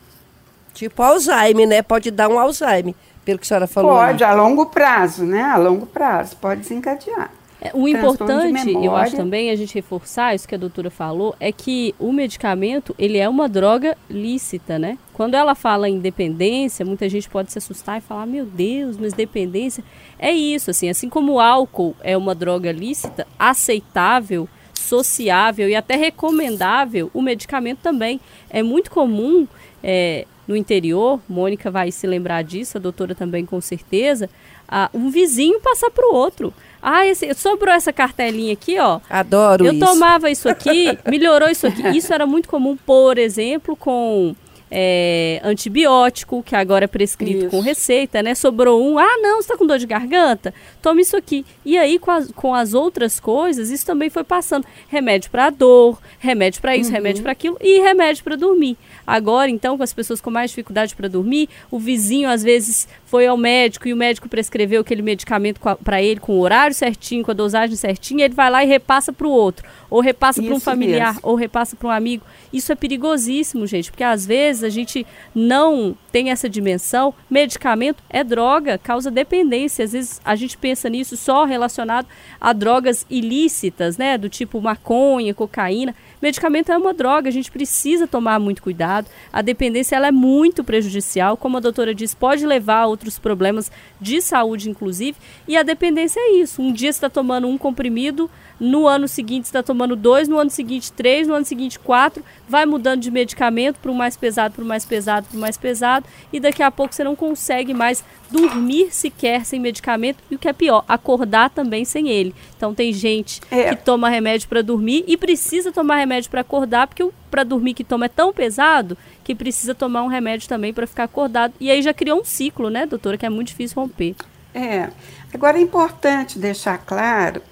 Tipo 0.72 1.02
Alzheimer, 1.02 1.66
né? 1.66 1.82
Pode 1.82 2.10
dar 2.10 2.28
um 2.28 2.38
Alzheimer 2.38 2.94
pelo 3.28 3.38
que 3.38 3.44
a 3.44 3.48
senhora 3.48 3.66
falou. 3.66 3.90
Pode, 3.90 4.24
a 4.24 4.32
longo 4.32 4.64
prazo, 4.64 5.22
né? 5.22 5.42
A 5.42 5.58
longo 5.58 5.84
prazo, 5.84 6.34
pode 6.36 6.62
desencadear. 6.62 7.30
É, 7.60 7.70
o 7.74 7.86
importante, 7.86 8.72
eu 8.72 8.96
acho 8.96 9.16
também, 9.16 9.50
a 9.50 9.56
gente 9.56 9.74
reforçar 9.74 10.34
isso 10.34 10.48
que 10.48 10.54
a 10.54 10.58
doutora 10.58 10.88
falou, 10.88 11.36
é 11.38 11.52
que 11.52 11.94
o 11.98 12.10
medicamento, 12.10 12.94
ele 12.98 13.18
é 13.18 13.28
uma 13.28 13.46
droga 13.46 13.98
lícita, 14.08 14.78
né? 14.78 14.96
Quando 15.12 15.34
ela 15.34 15.54
fala 15.54 15.90
em 15.90 15.98
dependência, 15.98 16.86
muita 16.86 17.06
gente 17.06 17.28
pode 17.28 17.52
se 17.52 17.58
assustar 17.58 17.98
e 17.98 18.00
falar, 18.00 18.24
meu 18.24 18.46
Deus, 18.46 18.96
mas 18.96 19.12
dependência... 19.12 19.84
É 20.18 20.32
isso, 20.32 20.70
assim, 20.70 20.88
assim 20.88 21.10
como 21.10 21.32
o 21.32 21.40
álcool 21.40 21.94
é 22.02 22.16
uma 22.16 22.34
droga 22.34 22.72
lícita, 22.72 23.26
aceitável, 23.38 24.48
sociável 24.72 25.68
e 25.68 25.74
até 25.74 25.96
recomendável, 25.96 27.10
o 27.12 27.20
medicamento 27.20 27.80
também. 27.82 28.22
É 28.48 28.62
muito 28.62 28.90
comum 28.90 29.46
é, 29.82 30.24
no 30.48 30.56
interior, 30.56 31.20
Mônica 31.28 31.70
vai 31.70 31.92
se 31.92 32.06
lembrar 32.06 32.42
disso, 32.42 32.78
a 32.78 32.80
doutora 32.80 33.14
também 33.14 33.44
com 33.44 33.60
certeza, 33.60 34.30
ah, 34.66 34.88
um 34.94 35.10
vizinho 35.10 35.60
passar 35.60 35.90
para 35.90 36.08
o 36.08 36.14
outro. 36.14 36.52
Ah, 36.80 37.06
esse, 37.06 37.32
sobrou 37.34 37.74
essa 37.74 37.92
cartelinha 37.92 38.54
aqui, 38.54 38.78
ó. 38.78 39.00
Adoro 39.10 39.66
Eu 39.66 39.72
isso. 39.74 39.84
tomava 39.84 40.30
isso 40.30 40.48
aqui, 40.48 40.98
melhorou 41.06 41.48
isso 41.50 41.66
aqui. 41.66 41.86
Isso 41.96 42.12
era 42.14 42.26
muito 42.26 42.48
comum, 42.48 42.76
por 42.76 43.18
exemplo, 43.18 43.76
com 43.76 44.34
é, 44.70 45.40
antibiótico, 45.42 46.42
que 46.42 46.54
agora 46.54 46.84
é 46.84 46.88
prescrito 46.88 47.46
isso. 47.46 47.50
com 47.50 47.60
receita, 47.60 48.22
né? 48.22 48.34
Sobrou 48.34 48.82
um, 48.82 48.98
ah, 48.98 49.16
não, 49.20 49.36
você 49.36 49.40
está 49.40 49.56
com 49.56 49.66
dor 49.66 49.78
de 49.78 49.86
garganta? 49.86 50.52
Tome 50.82 51.02
isso 51.02 51.16
aqui. 51.16 51.44
E 51.64 51.76
aí, 51.76 51.98
com 51.98 52.10
as, 52.10 52.30
com 52.32 52.54
as 52.54 52.74
outras 52.74 53.18
coisas, 53.18 53.70
isso 53.70 53.86
também 53.86 54.10
foi 54.10 54.24
passando. 54.24 54.66
Remédio 54.88 55.30
para 55.30 55.50
dor, 55.50 55.98
remédio 56.18 56.60
para 56.60 56.76
isso, 56.76 56.90
uhum. 56.90 56.96
remédio 56.96 57.22
para 57.22 57.32
aquilo 57.32 57.56
e 57.60 57.80
remédio 57.80 58.22
para 58.24 58.36
dormir. 58.36 58.76
Agora, 59.06 59.50
então, 59.50 59.76
com 59.76 59.82
as 59.82 59.92
pessoas 59.92 60.20
com 60.20 60.30
mais 60.30 60.50
dificuldade 60.50 60.94
para 60.94 61.08
dormir, 61.08 61.48
o 61.70 61.78
vizinho 61.78 62.28
às 62.28 62.42
vezes 62.42 62.86
foi 63.06 63.26
ao 63.26 63.38
médico 63.38 63.88
e 63.88 63.92
o 63.94 63.96
médico 63.96 64.28
prescreveu 64.28 64.82
aquele 64.82 65.00
medicamento 65.00 65.58
para 65.82 66.02
ele 66.02 66.20
com 66.20 66.34
o 66.34 66.40
horário 66.40 66.74
certinho, 66.74 67.24
com 67.24 67.30
a 67.30 67.34
dosagem 67.34 67.74
certinha, 67.74 68.26
ele 68.26 68.34
vai 68.34 68.50
lá 68.50 68.62
e 68.62 68.66
repassa 68.66 69.10
para 69.10 69.26
o 69.26 69.30
outro, 69.30 69.66
ou 69.88 70.02
repassa 70.02 70.42
para 70.42 70.54
um 70.54 70.60
familiar, 70.60 71.14
mesmo. 71.14 71.20
ou 71.22 71.34
repassa 71.34 71.74
para 71.74 71.88
um 71.88 71.90
amigo. 71.90 72.22
Isso 72.52 72.70
é 72.70 72.74
perigosíssimo, 72.74 73.66
gente, 73.66 73.90
porque 73.90 74.04
às 74.04 74.26
vezes 74.26 74.57
a 74.62 74.68
gente 74.68 75.06
não 75.34 75.96
tem 76.10 76.30
essa 76.30 76.48
dimensão. 76.48 77.14
Medicamento 77.30 78.02
é 78.08 78.24
droga, 78.24 78.78
causa 78.78 79.10
dependência. 79.10 79.84
Às 79.84 79.92
vezes 79.92 80.20
a 80.24 80.34
gente 80.34 80.56
pensa 80.56 80.88
nisso 80.88 81.16
só 81.16 81.44
relacionado 81.44 82.06
a 82.40 82.52
drogas 82.52 83.06
ilícitas, 83.10 83.96
né, 83.96 84.16
do 84.16 84.28
tipo 84.28 84.60
maconha, 84.60 85.34
cocaína. 85.34 85.94
Medicamento 86.20 86.72
é 86.72 86.76
uma 86.76 86.92
droga, 86.92 87.28
a 87.28 87.32
gente 87.32 87.50
precisa 87.50 88.06
tomar 88.06 88.40
muito 88.40 88.62
cuidado. 88.62 89.08
A 89.32 89.40
dependência 89.40 89.94
ela 89.94 90.08
é 90.08 90.12
muito 90.12 90.64
prejudicial, 90.64 91.36
como 91.36 91.56
a 91.56 91.60
doutora 91.60 91.94
diz, 91.94 92.14
pode 92.14 92.44
levar 92.44 92.82
a 92.82 92.86
outros 92.86 93.18
problemas 93.18 93.70
de 94.00 94.20
saúde, 94.20 94.68
inclusive. 94.68 95.16
E 95.46 95.56
a 95.56 95.62
dependência 95.62 96.18
é 96.20 96.32
isso. 96.36 96.60
Um 96.60 96.72
dia 96.72 96.90
está 96.90 97.08
tomando 97.08 97.46
um 97.46 97.56
comprimido, 97.56 98.28
no 98.58 98.88
ano 98.88 99.06
seguinte 99.06 99.44
está 99.44 99.62
tomando 99.62 99.94
dois, 99.94 100.26
no 100.26 100.38
ano 100.38 100.50
seguinte 100.50 100.92
três, 100.92 101.28
no 101.28 101.34
ano 101.34 101.44
seguinte 101.44 101.78
quatro, 101.78 102.24
vai 102.48 102.66
mudando 102.66 103.00
de 103.00 103.10
medicamento 103.10 103.78
para 103.78 103.90
o 103.90 103.94
mais 103.94 104.16
pesado, 104.16 104.47
para 104.50 104.62
o 104.62 104.66
mais 104.66 104.84
pesado, 104.84 105.26
para 105.28 105.36
o 105.36 105.40
mais 105.40 105.56
pesado, 105.56 106.06
e 106.32 106.40
daqui 106.40 106.62
a 106.62 106.70
pouco 106.70 106.94
você 106.94 107.04
não 107.04 107.16
consegue 107.16 107.72
mais 107.74 108.04
dormir 108.30 108.92
sequer 108.92 109.44
sem 109.44 109.58
medicamento 109.58 110.18
e 110.30 110.34
o 110.34 110.38
que 110.38 110.48
é 110.48 110.52
pior, 110.52 110.84
acordar 110.88 111.50
também 111.50 111.84
sem 111.84 112.08
ele. 112.08 112.34
Então 112.56 112.74
tem 112.74 112.92
gente 112.92 113.40
é. 113.50 113.74
que 113.74 113.76
toma 113.76 114.08
remédio 114.08 114.48
para 114.48 114.62
dormir 114.62 115.04
e 115.06 115.16
precisa 115.16 115.72
tomar 115.72 115.96
remédio 115.96 116.30
para 116.30 116.40
acordar 116.40 116.86
porque 116.86 117.02
o 117.02 117.12
para 117.28 117.44
dormir 117.44 117.74
que 117.74 117.84
toma 117.84 118.06
é 118.06 118.08
tão 118.08 118.32
pesado 118.32 118.96
que 119.22 119.34
precisa 119.34 119.74
tomar 119.74 120.02
um 120.02 120.06
remédio 120.06 120.48
também 120.48 120.72
para 120.72 120.86
ficar 120.86 121.04
acordado. 121.04 121.54
E 121.60 121.70
aí 121.70 121.82
já 121.82 121.92
criou 121.92 122.20
um 122.20 122.24
ciclo, 122.24 122.70
né, 122.70 122.86
doutora, 122.86 123.18
que 123.18 123.26
é 123.26 123.28
muito 123.28 123.48
difícil 123.48 123.80
romper. 123.80 124.14
É. 124.54 124.88
Agora 125.32 125.58
é 125.58 125.60
importante 125.60 126.38
deixar 126.38 126.78
claro 126.78 127.42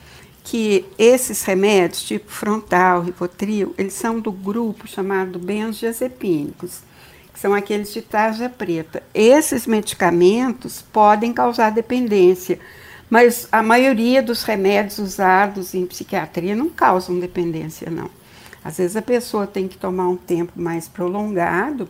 que 0.46 0.86
esses 0.96 1.42
remédios, 1.42 2.04
tipo 2.04 2.30
frontal, 2.30 3.02
rivotril, 3.02 3.74
eles 3.76 3.94
são 3.94 4.20
do 4.20 4.30
grupo 4.30 4.86
chamado 4.86 5.40
benzodiazepínicos 5.40 6.82
que 7.34 7.40
são 7.40 7.52
aqueles 7.52 7.92
de 7.92 8.00
tarja 8.00 8.48
preta. 8.48 9.02
Esses 9.12 9.66
medicamentos 9.66 10.80
podem 10.80 11.34
causar 11.34 11.70
dependência, 11.70 12.58
mas 13.10 13.46
a 13.52 13.62
maioria 13.62 14.22
dos 14.22 14.44
remédios 14.44 14.98
usados 14.98 15.74
em 15.74 15.84
psiquiatria 15.84 16.56
não 16.56 16.70
causam 16.70 17.18
dependência, 17.18 17.90
não. 17.90 18.08
Às 18.64 18.78
vezes 18.78 18.96
a 18.96 19.02
pessoa 19.02 19.46
tem 19.46 19.68
que 19.68 19.76
tomar 19.76 20.08
um 20.08 20.16
tempo 20.16 20.52
mais 20.56 20.88
prolongado, 20.88 21.86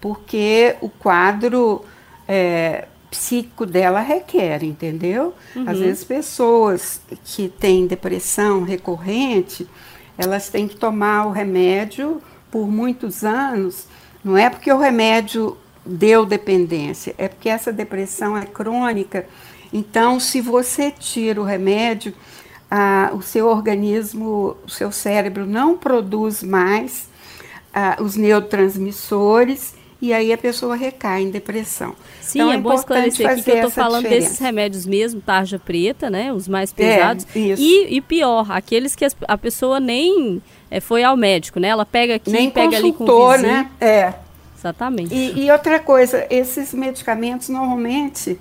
porque 0.00 0.76
o 0.80 0.88
quadro 0.88 1.84
é, 2.26 2.86
psíquico 3.16 3.64
dela 3.64 4.00
requer, 4.00 4.62
entendeu? 4.62 5.34
Uhum. 5.54 5.64
Às 5.66 5.78
vezes 5.78 6.04
pessoas 6.04 7.00
que 7.24 7.48
têm 7.48 7.86
depressão 7.86 8.62
recorrente, 8.62 9.66
elas 10.18 10.50
têm 10.50 10.68
que 10.68 10.76
tomar 10.76 11.26
o 11.26 11.30
remédio 11.30 12.20
por 12.50 12.68
muitos 12.68 13.24
anos, 13.24 13.86
não 14.22 14.36
é 14.36 14.50
porque 14.50 14.70
o 14.70 14.78
remédio 14.78 15.56
deu 15.84 16.26
dependência, 16.26 17.14
é 17.16 17.26
porque 17.26 17.48
essa 17.48 17.72
depressão 17.72 18.36
é 18.36 18.44
crônica. 18.44 19.26
Então, 19.72 20.20
se 20.20 20.40
você 20.40 20.90
tira 20.90 21.40
o 21.40 21.44
remédio, 21.44 22.12
ah, 22.70 23.10
o 23.14 23.22
seu 23.22 23.46
organismo, 23.46 24.56
o 24.64 24.68
seu 24.68 24.92
cérebro 24.92 25.46
não 25.46 25.76
produz 25.76 26.42
mais 26.42 27.08
ah, 27.72 27.96
os 28.00 28.14
neurotransmissores 28.14 29.74
e 30.00 30.12
aí 30.12 30.32
a 30.32 30.38
pessoa 30.38 30.76
recai 30.76 31.22
em 31.22 31.30
depressão. 31.30 31.94
Sim, 32.20 32.38
então, 32.38 32.52
é, 32.52 32.54
é 32.56 32.58
bom 32.58 32.74
esclarecer 32.74 33.28
aqui 33.28 33.42
que 33.42 33.50
eu 33.50 33.56
estou 33.56 33.70
falando 33.70 34.02
diferença. 34.02 34.28
desses 34.28 34.38
remédios 34.38 34.86
mesmo, 34.86 35.20
tarja 35.20 35.58
preta, 35.58 36.10
né? 36.10 36.32
Os 36.32 36.46
mais 36.46 36.72
pesados. 36.72 37.26
É, 37.34 37.38
e, 37.38 37.96
e, 37.96 38.00
pior, 38.00 38.50
aqueles 38.50 38.94
que 38.94 39.06
a 39.26 39.38
pessoa 39.38 39.80
nem 39.80 40.42
é, 40.70 40.80
foi 40.80 41.02
ao 41.02 41.16
médico, 41.16 41.58
né? 41.58 41.68
Ela 41.68 41.86
pega 41.86 42.16
aqui, 42.16 42.30
nem 42.30 42.50
pega 42.50 42.76
ali 42.76 42.92
com 42.92 43.04
o 43.04 43.30
vizinho. 43.32 43.48
né? 43.48 43.70
É. 43.80 44.12
Exatamente. 44.58 45.14
E, 45.14 45.44
e 45.44 45.50
outra 45.50 45.78
coisa, 45.78 46.26
esses 46.28 46.74
medicamentos 46.74 47.48
normalmente 47.48 48.38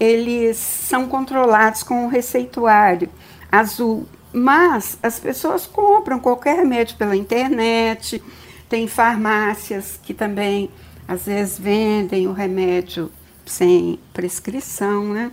eles 0.00 0.56
são 0.56 1.08
controlados 1.08 1.82
com 1.82 2.06
o 2.06 2.08
receituário 2.08 3.08
azul, 3.50 4.06
mas 4.32 4.98
as 5.02 5.18
pessoas 5.18 5.66
compram 5.66 6.20
qualquer 6.20 6.56
remédio 6.56 6.96
pela 6.96 7.16
internet, 7.16 8.22
tem 8.68 8.86
farmácias 8.86 9.98
que 10.02 10.14
também 10.14 10.70
às 11.08 11.24
vezes 11.24 11.58
vendem 11.58 12.28
o 12.28 12.32
remédio 12.32 13.10
sem 13.46 13.98
prescrição, 14.12 15.12
né? 15.12 15.32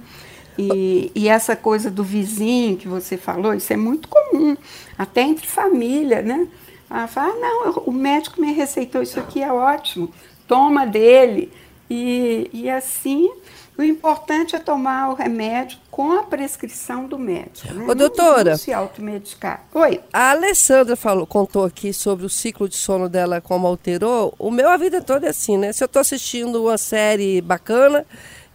E, 0.57 1.11
e, 1.13 1.27
essa 1.27 1.53
coisa 1.53 1.91
do 1.91 2.01
vizinho 2.01 2.77
que 2.77 2.87
você 2.87 3.17
falou, 3.17 3.53
isso 3.53 3.73
é 3.73 3.75
muito 3.75 4.07
comum, 4.07 4.55
até 4.97 5.21
entre 5.21 5.45
família, 5.45 6.21
né? 6.21 6.47
Ela 6.89 7.07
fala, 7.07 7.33
ah, 7.33 7.35
não, 7.35 7.83
o 7.85 7.91
médico 7.91 8.39
me 8.39 8.53
receitou 8.53 9.01
isso 9.01 9.19
aqui, 9.19 9.43
é 9.43 9.51
ótimo, 9.51 10.09
toma 10.47 10.85
dele. 10.85 11.51
E, 11.89 12.49
e 12.53 12.69
assim 12.69 13.29
o 13.77 13.83
importante 13.83 14.55
é 14.55 14.59
tomar 14.59 15.09
o 15.09 15.15
remédio 15.15 15.77
com 15.91 16.13
a 16.13 16.23
prescrição 16.23 17.07
do 17.07 17.19
médico. 17.19 17.73
Né? 17.73 17.85
Ô, 17.85 17.93
doutora. 17.93 18.51
Não 18.51 18.57
se 18.57 18.71
automedicar. 18.71 19.65
Oi. 19.73 19.99
A 20.13 20.31
Alessandra 20.31 20.95
falou, 20.95 21.27
contou 21.27 21.65
aqui 21.65 21.91
sobre 21.91 22.25
o 22.25 22.29
ciclo 22.29 22.69
de 22.69 22.77
sono 22.77 23.09
dela, 23.09 23.41
como 23.41 23.67
alterou. 23.67 24.33
O 24.39 24.49
meu, 24.49 24.69
a 24.69 24.77
vida 24.77 25.01
toda 25.01 25.27
é 25.27 25.29
assim, 25.29 25.57
né? 25.57 25.73
Se 25.73 25.83
eu 25.83 25.87
estou 25.87 25.99
assistindo 25.99 26.63
uma 26.63 26.77
série 26.77 27.41
bacana, 27.41 28.05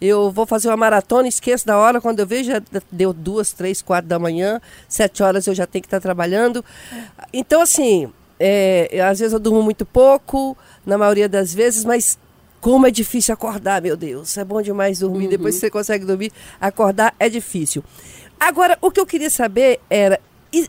eu 0.00 0.30
vou 0.30 0.46
fazer 0.46 0.68
uma 0.68 0.76
maratona, 0.78 1.28
esqueço 1.28 1.66
da 1.66 1.76
hora, 1.76 2.00
quando 2.00 2.20
eu 2.20 2.26
vejo 2.26 2.50
já 2.50 2.62
deu 2.90 3.12
duas, 3.12 3.52
três, 3.52 3.82
quatro 3.82 4.08
da 4.08 4.18
manhã, 4.18 4.58
sete 4.88 5.22
horas 5.22 5.46
eu 5.46 5.54
já 5.54 5.66
tenho 5.66 5.82
que 5.82 5.86
estar 5.86 6.00
trabalhando. 6.00 6.64
Então, 7.30 7.60
assim, 7.60 8.10
é, 8.38 9.02
às 9.06 9.18
vezes 9.18 9.34
eu 9.34 9.38
durmo 9.38 9.62
muito 9.62 9.84
pouco, 9.84 10.56
na 10.86 10.96
maioria 10.96 11.28
das 11.28 11.52
vezes, 11.52 11.84
mas 11.84 12.18
como 12.60 12.86
é 12.86 12.90
difícil 12.90 13.32
acordar, 13.32 13.80
meu 13.80 13.96
Deus. 13.96 14.36
É 14.36 14.44
bom 14.44 14.60
demais 14.60 14.98
dormir. 14.98 15.24
Uhum. 15.24 15.30
Depois 15.30 15.54
que 15.54 15.60
você 15.60 15.70
consegue 15.70 16.04
dormir, 16.04 16.32
acordar 16.60 17.14
é 17.18 17.28
difícil. 17.28 17.82
Agora, 18.38 18.78
o 18.80 18.90
que 18.90 19.00
eu 19.00 19.06
queria 19.06 19.30
saber 19.30 19.80
era, 19.88 20.20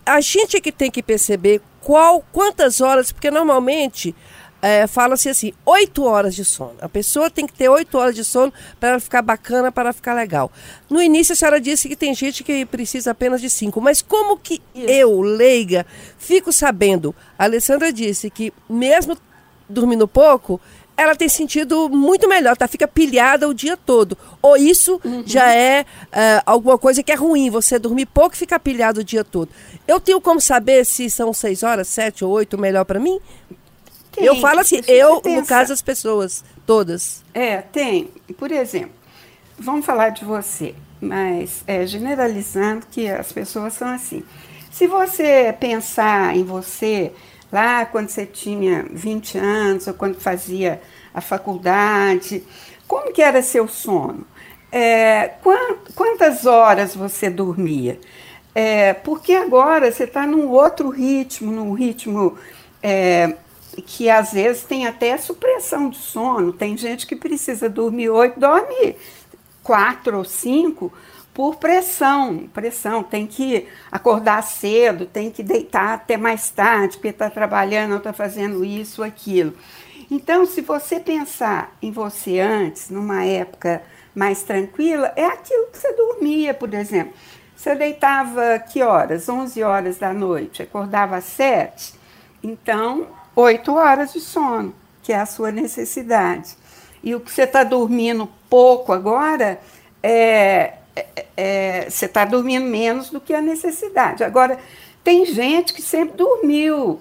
a 0.05 0.21
gente 0.21 0.57
é 0.57 0.61
que 0.61 0.71
tem 0.71 0.91
que 0.91 1.03
perceber 1.03 1.61
qual, 1.81 2.23
quantas 2.31 2.81
horas, 2.81 3.11
porque 3.11 3.31
normalmente 3.31 4.15
é, 4.61 4.85
fala-se 4.85 5.27
assim, 5.27 5.53
oito 5.65 6.03
horas 6.03 6.35
de 6.35 6.45
sono. 6.45 6.75
A 6.81 6.87
pessoa 6.87 7.29
tem 7.29 7.47
que 7.47 7.53
ter 7.53 7.67
oito 7.67 7.97
horas 7.97 8.13
de 8.13 8.23
sono 8.23 8.53
para 8.79 8.89
ela 8.89 8.99
ficar 8.99 9.21
bacana, 9.21 9.71
para 9.71 9.85
ela 9.85 9.93
ficar 9.93 10.13
legal. 10.13 10.51
No 10.89 11.01
início 11.01 11.33
a 11.33 11.35
senhora 11.35 11.59
disse 11.59 11.89
que 11.89 11.95
tem 11.95 12.13
gente 12.13 12.43
que 12.43 12.65
precisa 12.65 13.11
apenas 13.11 13.41
de 13.41 13.49
cinco, 13.49 13.81
mas 13.81 14.01
como 14.01 14.37
que 14.37 14.61
Isso. 14.75 14.87
eu, 14.87 15.21
leiga, 15.21 15.85
fico 16.17 16.53
sabendo? 16.53 17.15
A 17.37 17.45
Alessandra 17.45 17.91
disse 17.91 18.29
que 18.29 18.53
mesmo 18.69 19.17
dormindo 19.67 20.07
pouco, 20.07 20.59
ela 21.01 21.15
tem 21.15 21.27
sentido 21.27 21.89
muito 21.89 22.27
melhor, 22.27 22.55
tá? 22.55 22.67
Fica 22.67 22.87
pilhada 22.87 23.47
o 23.47 23.53
dia 23.53 23.75
todo. 23.75 24.17
Ou 24.41 24.55
isso 24.55 25.01
uhum. 25.03 25.23
já 25.25 25.53
é 25.53 25.81
uh, 25.81 26.43
alguma 26.45 26.77
coisa 26.77 27.01
que 27.01 27.11
é 27.11 27.15
ruim, 27.15 27.49
você 27.49 27.79
dormir 27.79 28.05
pouco 28.05 28.35
e 28.35 28.37
ficar 28.37 28.59
pilhado 28.59 29.01
o 29.01 29.03
dia 29.03 29.23
todo. 29.23 29.49
Eu 29.87 29.99
tenho 29.99 30.21
como 30.21 30.39
saber 30.39 30.85
se 30.85 31.09
são 31.09 31.33
seis 31.33 31.63
horas, 31.63 31.87
sete 31.87 32.23
ou 32.23 32.31
oito 32.31 32.57
melhor 32.57 32.85
para 32.85 32.99
mim? 32.99 33.19
Tem, 34.11 34.25
eu 34.25 34.35
falo 34.37 34.59
assim, 34.59 34.81
eu, 34.87 35.21
no 35.23 35.45
caso, 35.45 35.71
as 35.71 35.81
pessoas, 35.81 36.43
todas. 36.65 37.23
É, 37.33 37.57
tem. 37.57 38.09
Por 38.37 38.51
exemplo, 38.51 38.91
vamos 39.57 39.85
falar 39.85 40.09
de 40.09 40.25
você, 40.25 40.75
mas 40.99 41.63
é, 41.65 41.85
generalizando 41.87 42.85
que 42.91 43.07
as 43.07 43.31
pessoas 43.31 43.73
são 43.73 43.87
assim. 43.87 44.23
Se 44.69 44.87
você 44.87 45.55
pensar 45.59 46.35
em 46.35 46.43
você 46.43 47.11
lá 47.51 47.85
quando 47.85 48.09
você 48.09 48.25
tinha 48.25 48.85
20 48.91 49.37
anos 49.37 49.87
ou 49.87 49.93
quando 49.93 50.15
fazia 50.15 50.81
a 51.13 51.21
faculdade, 51.21 52.43
como 52.87 53.11
que 53.11 53.21
era 53.21 53.41
seu 53.41 53.67
sono? 53.67 54.25
É, 54.71 55.33
quantas 55.95 56.45
horas 56.45 56.95
você 56.95 57.29
dormia? 57.29 57.99
É, 58.53 58.93
porque 58.93 59.33
agora 59.33 59.91
você 59.91 60.05
está 60.05 60.25
num 60.25 60.49
outro 60.49 60.89
ritmo, 60.89 61.51
num 61.51 61.73
ritmo 61.73 62.37
é, 62.81 63.35
que 63.85 64.09
às 64.09 64.33
vezes 64.33 64.63
tem 64.63 64.87
até 64.87 65.17
supressão 65.17 65.89
de 65.89 65.97
sono. 65.97 66.51
Tem 66.51 66.77
gente 66.77 67.05
que 67.07 67.15
precisa 67.15 67.69
dormir 67.69 68.09
oito, 68.09 68.39
dorme 68.39 68.95
quatro 69.63 70.17
ou 70.17 70.25
cinco, 70.25 70.91
por 71.33 71.55
pressão, 71.55 72.49
pressão, 72.53 73.03
tem 73.03 73.25
que 73.25 73.67
acordar 73.91 74.43
cedo, 74.43 75.05
tem 75.05 75.31
que 75.31 75.41
deitar 75.41 75.93
até 75.93 76.17
mais 76.17 76.49
tarde, 76.49 76.97
porque 76.97 77.07
está 77.07 77.29
trabalhando 77.29 77.95
está 77.95 78.11
fazendo 78.11 78.65
isso 78.65 79.01
aquilo. 79.01 79.53
Então, 80.09 80.45
se 80.45 80.59
você 80.59 80.99
pensar 80.99 81.73
em 81.81 81.89
você 81.89 82.39
antes, 82.39 82.89
numa 82.89 83.23
época 83.23 83.81
mais 84.13 84.43
tranquila, 84.43 85.13
é 85.15 85.25
aquilo 85.25 85.67
que 85.67 85.77
você 85.77 85.93
dormia, 85.93 86.53
por 86.53 86.73
exemplo. 86.73 87.13
Você 87.55 87.75
deitava 87.75 88.59
que 88.59 88.81
horas? 88.81 89.29
11 89.29 89.63
horas 89.63 89.97
da 89.97 90.13
noite, 90.13 90.63
acordava 90.63 91.15
às 91.15 91.25
7, 91.25 91.93
então 92.43 93.07
8 93.35 93.73
horas 93.73 94.11
de 94.11 94.19
sono, 94.19 94.75
que 95.01 95.13
é 95.13 95.17
a 95.17 95.25
sua 95.25 95.51
necessidade. 95.51 96.57
E 97.01 97.15
o 97.15 97.19
que 97.21 97.31
você 97.31 97.43
está 97.43 97.63
dormindo 97.63 98.27
pouco 98.49 98.91
agora 98.91 99.61
é, 100.03 100.73
é, 101.15 101.25
é, 101.35 101.89
você 101.89 102.05
está 102.05 102.25
dormindo 102.25 102.65
menos 102.65 103.09
do 103.09 103.19
que 103.19 103.33
a 103.33 103.41
necessidade. 103.41 104.23
Agora, 104.23 104.59
tem 105.03 105.25
gente 105.25 105.73
que 105.73 105.81
sempre 105.81 106.17
dormiu 106.17 106.99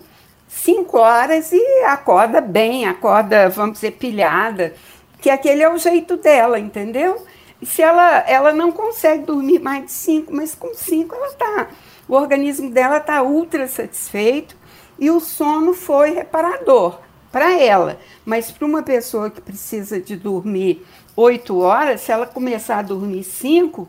cinco 0.48 0.98
horas 0.98 1.52
e 1.52 1.62
acorda 1.84 2.40
bem, 2.40 2.86
acorda, 2.86 3.48
vamos 3.48 3.74
dizer, 3.74 3.92
pilhada, 3.92 4.74
que 5.20 5.30
aquele 5.30 5.62
é 5.62 5.72
o 5.72 5.78
jeito 5.78 6.16
dela, 6.16 6.58
entendeu? 6.58 7.24
E 7.60 7.66
se 7.66 7.82
ela, 7.82 8.18
ela 8.26 8.52
não 8.52 8.72
consegue 8.72 9.24
dormir 9.24 9.58
mais 9.58 9.84
de 9.84 9.92
cinco, 9.92 10.34
mas 10.34 10.54
com 10.54 10.74
cinco 10.74 11.14
ela 11.14 11.28
está. 11.28 11.68
O 12.08 12.14
organismo 12.14 12.70
dela 12.70 12.96
está 12.96 13.22
ultra 13.22 13.68
satisfeito 13.68 14.56
e 14.98 15.10
o 15.10 15.20
sono 15.20 15.74
foi 15.74 16.10
reparador 16.10 16.98
para 17.30 17.58
ela. 17.58 17.98
Mas 18.24 18.50
para 18.50 18.66
uma 18.66 18.82
pessoa 18.82 19.30
que 19.30 19.40
precisa 19.40 20.00
de 20.00 20.16
dormir 20.16 20.84
oito 21.20 21.59
horas, 21.61 22.00
se 22.00 22.11
ela 22.11 22.26
começar 22.26 22.78
a 22.78 22.83
dormir 22.83 23.24
cinco, 23.24 23.88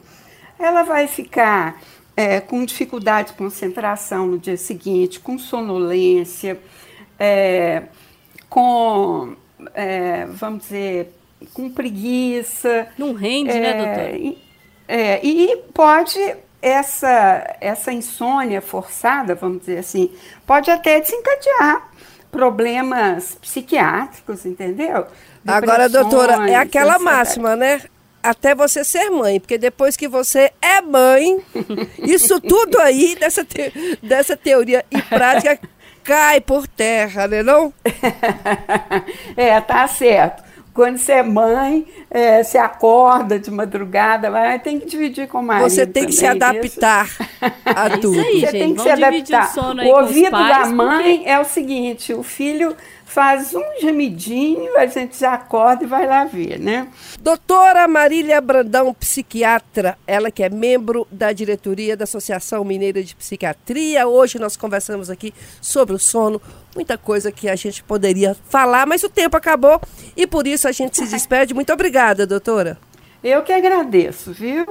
ela 0.60 0.84
vai 0.84 1.08
ficar 1.08 1.82
é, 2.16 2.40
com 2.40 2.64
dificuldade 2.66 3.30
de 3.30 3.34
concentração 3.36 4.28
no 4.28 4.38
dia 4.38 4.58
seguinte, 4.58 5.20
com 5.20 5.40
sonolência, 5.40 6.60
é, 7.18 7.84
com, 8.50 9.36
é, 9.74 10.26
vamos 10.26 10.64
dizer, 10.64 11.14
com 11.54 11.70
preguiça. 11.70 12.88
Não 12.98 13.14
rende, 13.14 13.54
né, 13.54 13.74
doutor? 13.74 14.16
E, 14.16 14.38
é, 14.88 15.26
e 15.26 15.58
pode 15.74 16.20
essa, 16.62 17.58
essa 17.60 17.92
insônia 17.92 18.62
forçada, 18.62 19.34
vamos 19.34 19.62
dizer 19.62 19.80
assim, 19.80 20.12
pode 20.46 20.70
até 20.70 21.00
desencadear 21.00 21.91
problemas 22.32 23.38
psiquiátricos, 23.42 24.46
entendeu? 24.46 25.06
Agora, 25.46 25.90
doutora, 25.90 26.50
é 26.50 26.56
aquela 26.56 26.98
máxima, 26.98 27.56
né? 27.56 27.82
Até 28.24 28.54
você 28.54 28.84
ser 28.84 29.10
mãe, 29.10 29.40
porque 29.40 29.58
depois 29.58 29.98
que 29.98 30.08
você 30.08 30.52
é 30.62 30.80
mãe, 30.82 31.44
isso 32.00 32.40
tudo 32.40 32.80
aí, 32.80 33.16
dessa, 33.20 33.44
te, 33.44 33.98
dessa 34.02 34.38
teoria 34.38 34.86
e 34.92 35.02
prática, 35.02 35.60
cai 36.04 36.40
por 36.40 36.68
terra, 36.68 37.28
né 37.28 37.42
não? 37.42 37.74
é, 39.36 39.60
tá 39.60 39.88
certo. 39.88 40.51
Quando 40.74 40.98
você 40.98 41.14
é 41.14 41.24
mãe, 41.24 41.86
é, 42.10 42.44
se 42.44 42.58
acorda 42.58 43.38
de 43.38 43.52
madrugada, 43.52 44.32
vai, 44.32 44.58
tem 44.58 44.80
que 44.80 44.86
dividir 44.86 45.28
com 45.28 45.40
o 45.40 45.44
marido. 45.44 45.70
Você 45.70 45.86
tem 45.86 46.06
que 46.06 46.14
se 46.14 46.26
adaptar 46.26 47.06
isso. 47.06 47.24
a 47.66 47.90
tudo. 47.98 48.20
É 48.20 48.22
isso 48.22 48.28
aí, 48.28 48.40
você 48.40 48.40
gente. 48.40 48.52
tem 48.52 48.76
que 48.76 48.82
Vamos 48.82 48.84
se 48.84 49.04
adaptar. 49.04 49.50
O, 49.50 49.54
sono 49.54 49.84
o 49.84 49.88
ouvido 49.88 50.32
pais, 50.32 50.50
da 50.50 50.66
mãe 50.68 51.18
porque... 51.18 51.30
é 51.30 51.40
o 51.40 51.46
seguinte: 51.46 52.14
o 52.14 52.24
filho 52.24 52.76
faz 53.12 53.54
um 53.54 53.80
gemidinho, 53.82 54.78
a 54.78 54.86
gente 54.86 55.20
já 55.20 55.34
acorda 55.34 55.84
e 55.84 55.88
vai 55.88 56.08
lá 56.08 56.24
ver, 56.24 56.58
né? 56.58 56.88
Doutora 57.20 57.86
Marília 57.86 58.40
Brandão, 58.40 58.94
psiquiatra, 58.94 59.98
ela 60.08 60.32
que 60.32 60.42
é 60.42 60.50
membro 60.50 61.06
da 61.12 61.34
diretoria 61.34 61.98
da 61.98 62.06
Associação 62.06 62.64
Mineira 62.64 63.04
de 63.04 63.14
Psiquiatria. 63.14 64.08
Hoje 64.08 64.40
nós 64.40 64.56
conversamos 64.56 65.10
aqui 65.10 65.34
sobre 65.60 65.94
o 65.94 66.00
sono, 66.00 66.42
muita 66.74 66.98
coisa 66.98 67.34
que 67.34 67.50
a 67.50 67.56
gente 67.58 67.84
poderia 67.84 68.34
falar, 68.48 68.88
mas 68.88 69.04
o 69.04 69.10
tempo 69.10 69.36
acabou 69.36 69.82
e 70.16 70.26
por 70.26 70.48
isso 70.48 70.66
a 70.70 70.72
gente 70.72 70.96
se 70.96 71.06
despede. 71.08 71.54
Muito 71.54 71.74
obrigada, 71.74 72.26
doutora. 72.26 72.78
Eu 73.22 73.44
que 73.44 73.52
agradeço, 73.52 74.32
viu? 74.32 74.66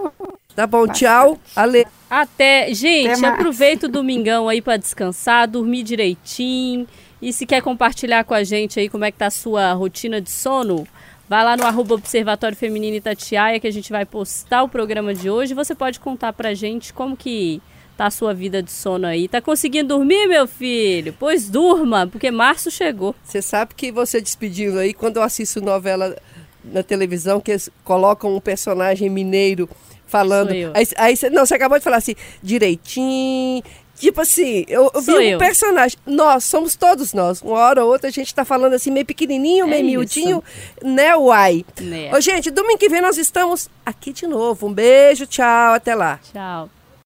Tá 0.55 0.67
bom, 0.67 0.87
tchau. 0.89 1.39
Ale. 1.55 1.87
Até, 2.09 2.73
gente, 2.75 3.25
Até 3.25 3.27
aproveita 3.27 3.87
o 3.87 3.89
domingão 3.89 4.49
aí 4.49 4.61
para 4.61 4.77
descansar, 4.77 5.49
dormir 5.49 5.83
direitinho. 5.83 6.87
E 7.23 7.33
se 7.33 7.47
quer 7.47 7.63
compartilhar 7.63 8.25
com 8.25 8.35
a 8.35 8.43
gente 8.43 8.81
aí 8.81 8.89
como 8.89 9.05
é 9.05 9.13
que 9.13 9.19
tá 9.19 9.27
a 9.27 9.31
sua 9.31 9.73
rotina 9.75 10.21
de 10.21 10.31
sono, 10.31 10.87
vai 11.29 11.45
lá 11.45 11.57
no 11.57 11.65
arroba 11.65 11.95
Observatório 11.95 12.57
Feminino 12.57 12.97
Itatiaia 12.97 13.61
que 13.61 13.67
a 13.67 13.71
gente 13.71 13.93
vai 13.93 14.05
postar 14.05 14.63
o 14.63 14.69
programa 14.69 15.15
de 15.15 15.31
hoje. 15.31 15.55
Você 15.55 15.75
pode 15.75 16.01
contar 16.01 16.33
pra 16.33 16.55
gente 16.55 16.93
como 16.93 17.17
que 17.17 17.63
tá 17.97 18.07
a 18.07 18.11
sua 18.11 18.33
vida 18.33 18.63
de 18.63 18.73
sono 18.73 19.07
aí. 19.07 19.29
Tá 19.29 19.43
conseguindo 19.43 19.89
dormir, 19.89 20.27
meu 20.27 20.47
filho? 20.47 21.15
Pois 21.19 21.51
durma, 21.51 22.07
porque 22.07 22.31
março 22.31 22.71
chegou. 22.71 23.15
Você 23.23 23.43
sabe 23.43 23.75
que 23.75 23.93
você 23.93 24.21
despedindo 24.21 24.79
aí, 24.79 24.95
quando 24.95 25.19
eu 25.19 25.23
assisto 25.23 25.61
novela 25.61 26.17
na 26.65 26.83
televisão, 26.83 27.41
que 27.41 27.51
eles 27.51 27.69
colocam 27.85 28.35
um 28.35 28.41
personagem 28.41 29.11
mineiro 29.11 29.69
falando. 30.11 30.51
Aí, 30.51 30.87
aí, 30.97 31.15
não, 31.31 31.47
você 31.47 31.55
acabou 31.55 31.79
de 31.79 31.85
falar 31.85 31.97
assim, 31.97 32.15
direitinho, 32.43 33.63
Tipo 34.01 34.23
assim, 34.23 34.65
eu, 34.67 34.91
eu 34.95 35.01
vi 35.03 35.13
um 35.13 35.21
eu. 35.21 35.39
personagem. 35.39 35.99
Nós, 36.07 36.45
somos 36.45 36.75
todos 36.75 37.13
nós. 37.13 37.43
Uma 37.43 37.59
hora 37.59 37.85
ou 37.85 37.93
outra 37.93 38.09
a 38.09 38.11
gente 38.11 38.35
tá 38.35 38.47
falando 38.47 38.73
assim, 38.73 38.91
meio 38.91 39.05
pequenininho, 39.05 39.67
meio 39.69 39.81
é 39.81 39.83
miudinho, 39.83 40.43
né, 40.83 41.15
uai. 41.15 41.67
Né. 41.79 42.11
Ô, 42.11 42.19
gente, 42.19 42.51
domingo 42.51 42.79
que 42.79 42.89
vem 42.89 43.03
nós 43.03 43.19
estamos 43.19 43.69
aqui 43.85 44.11
de 44.11 44.27
novo. 44.27 44.69
Um 44.69 44.73
beijo, 44.73 45.27
tchau, 45.27 45.75
até 45.75 45.95
lá. 45.95 46.19
Tchau. 46.33 46.71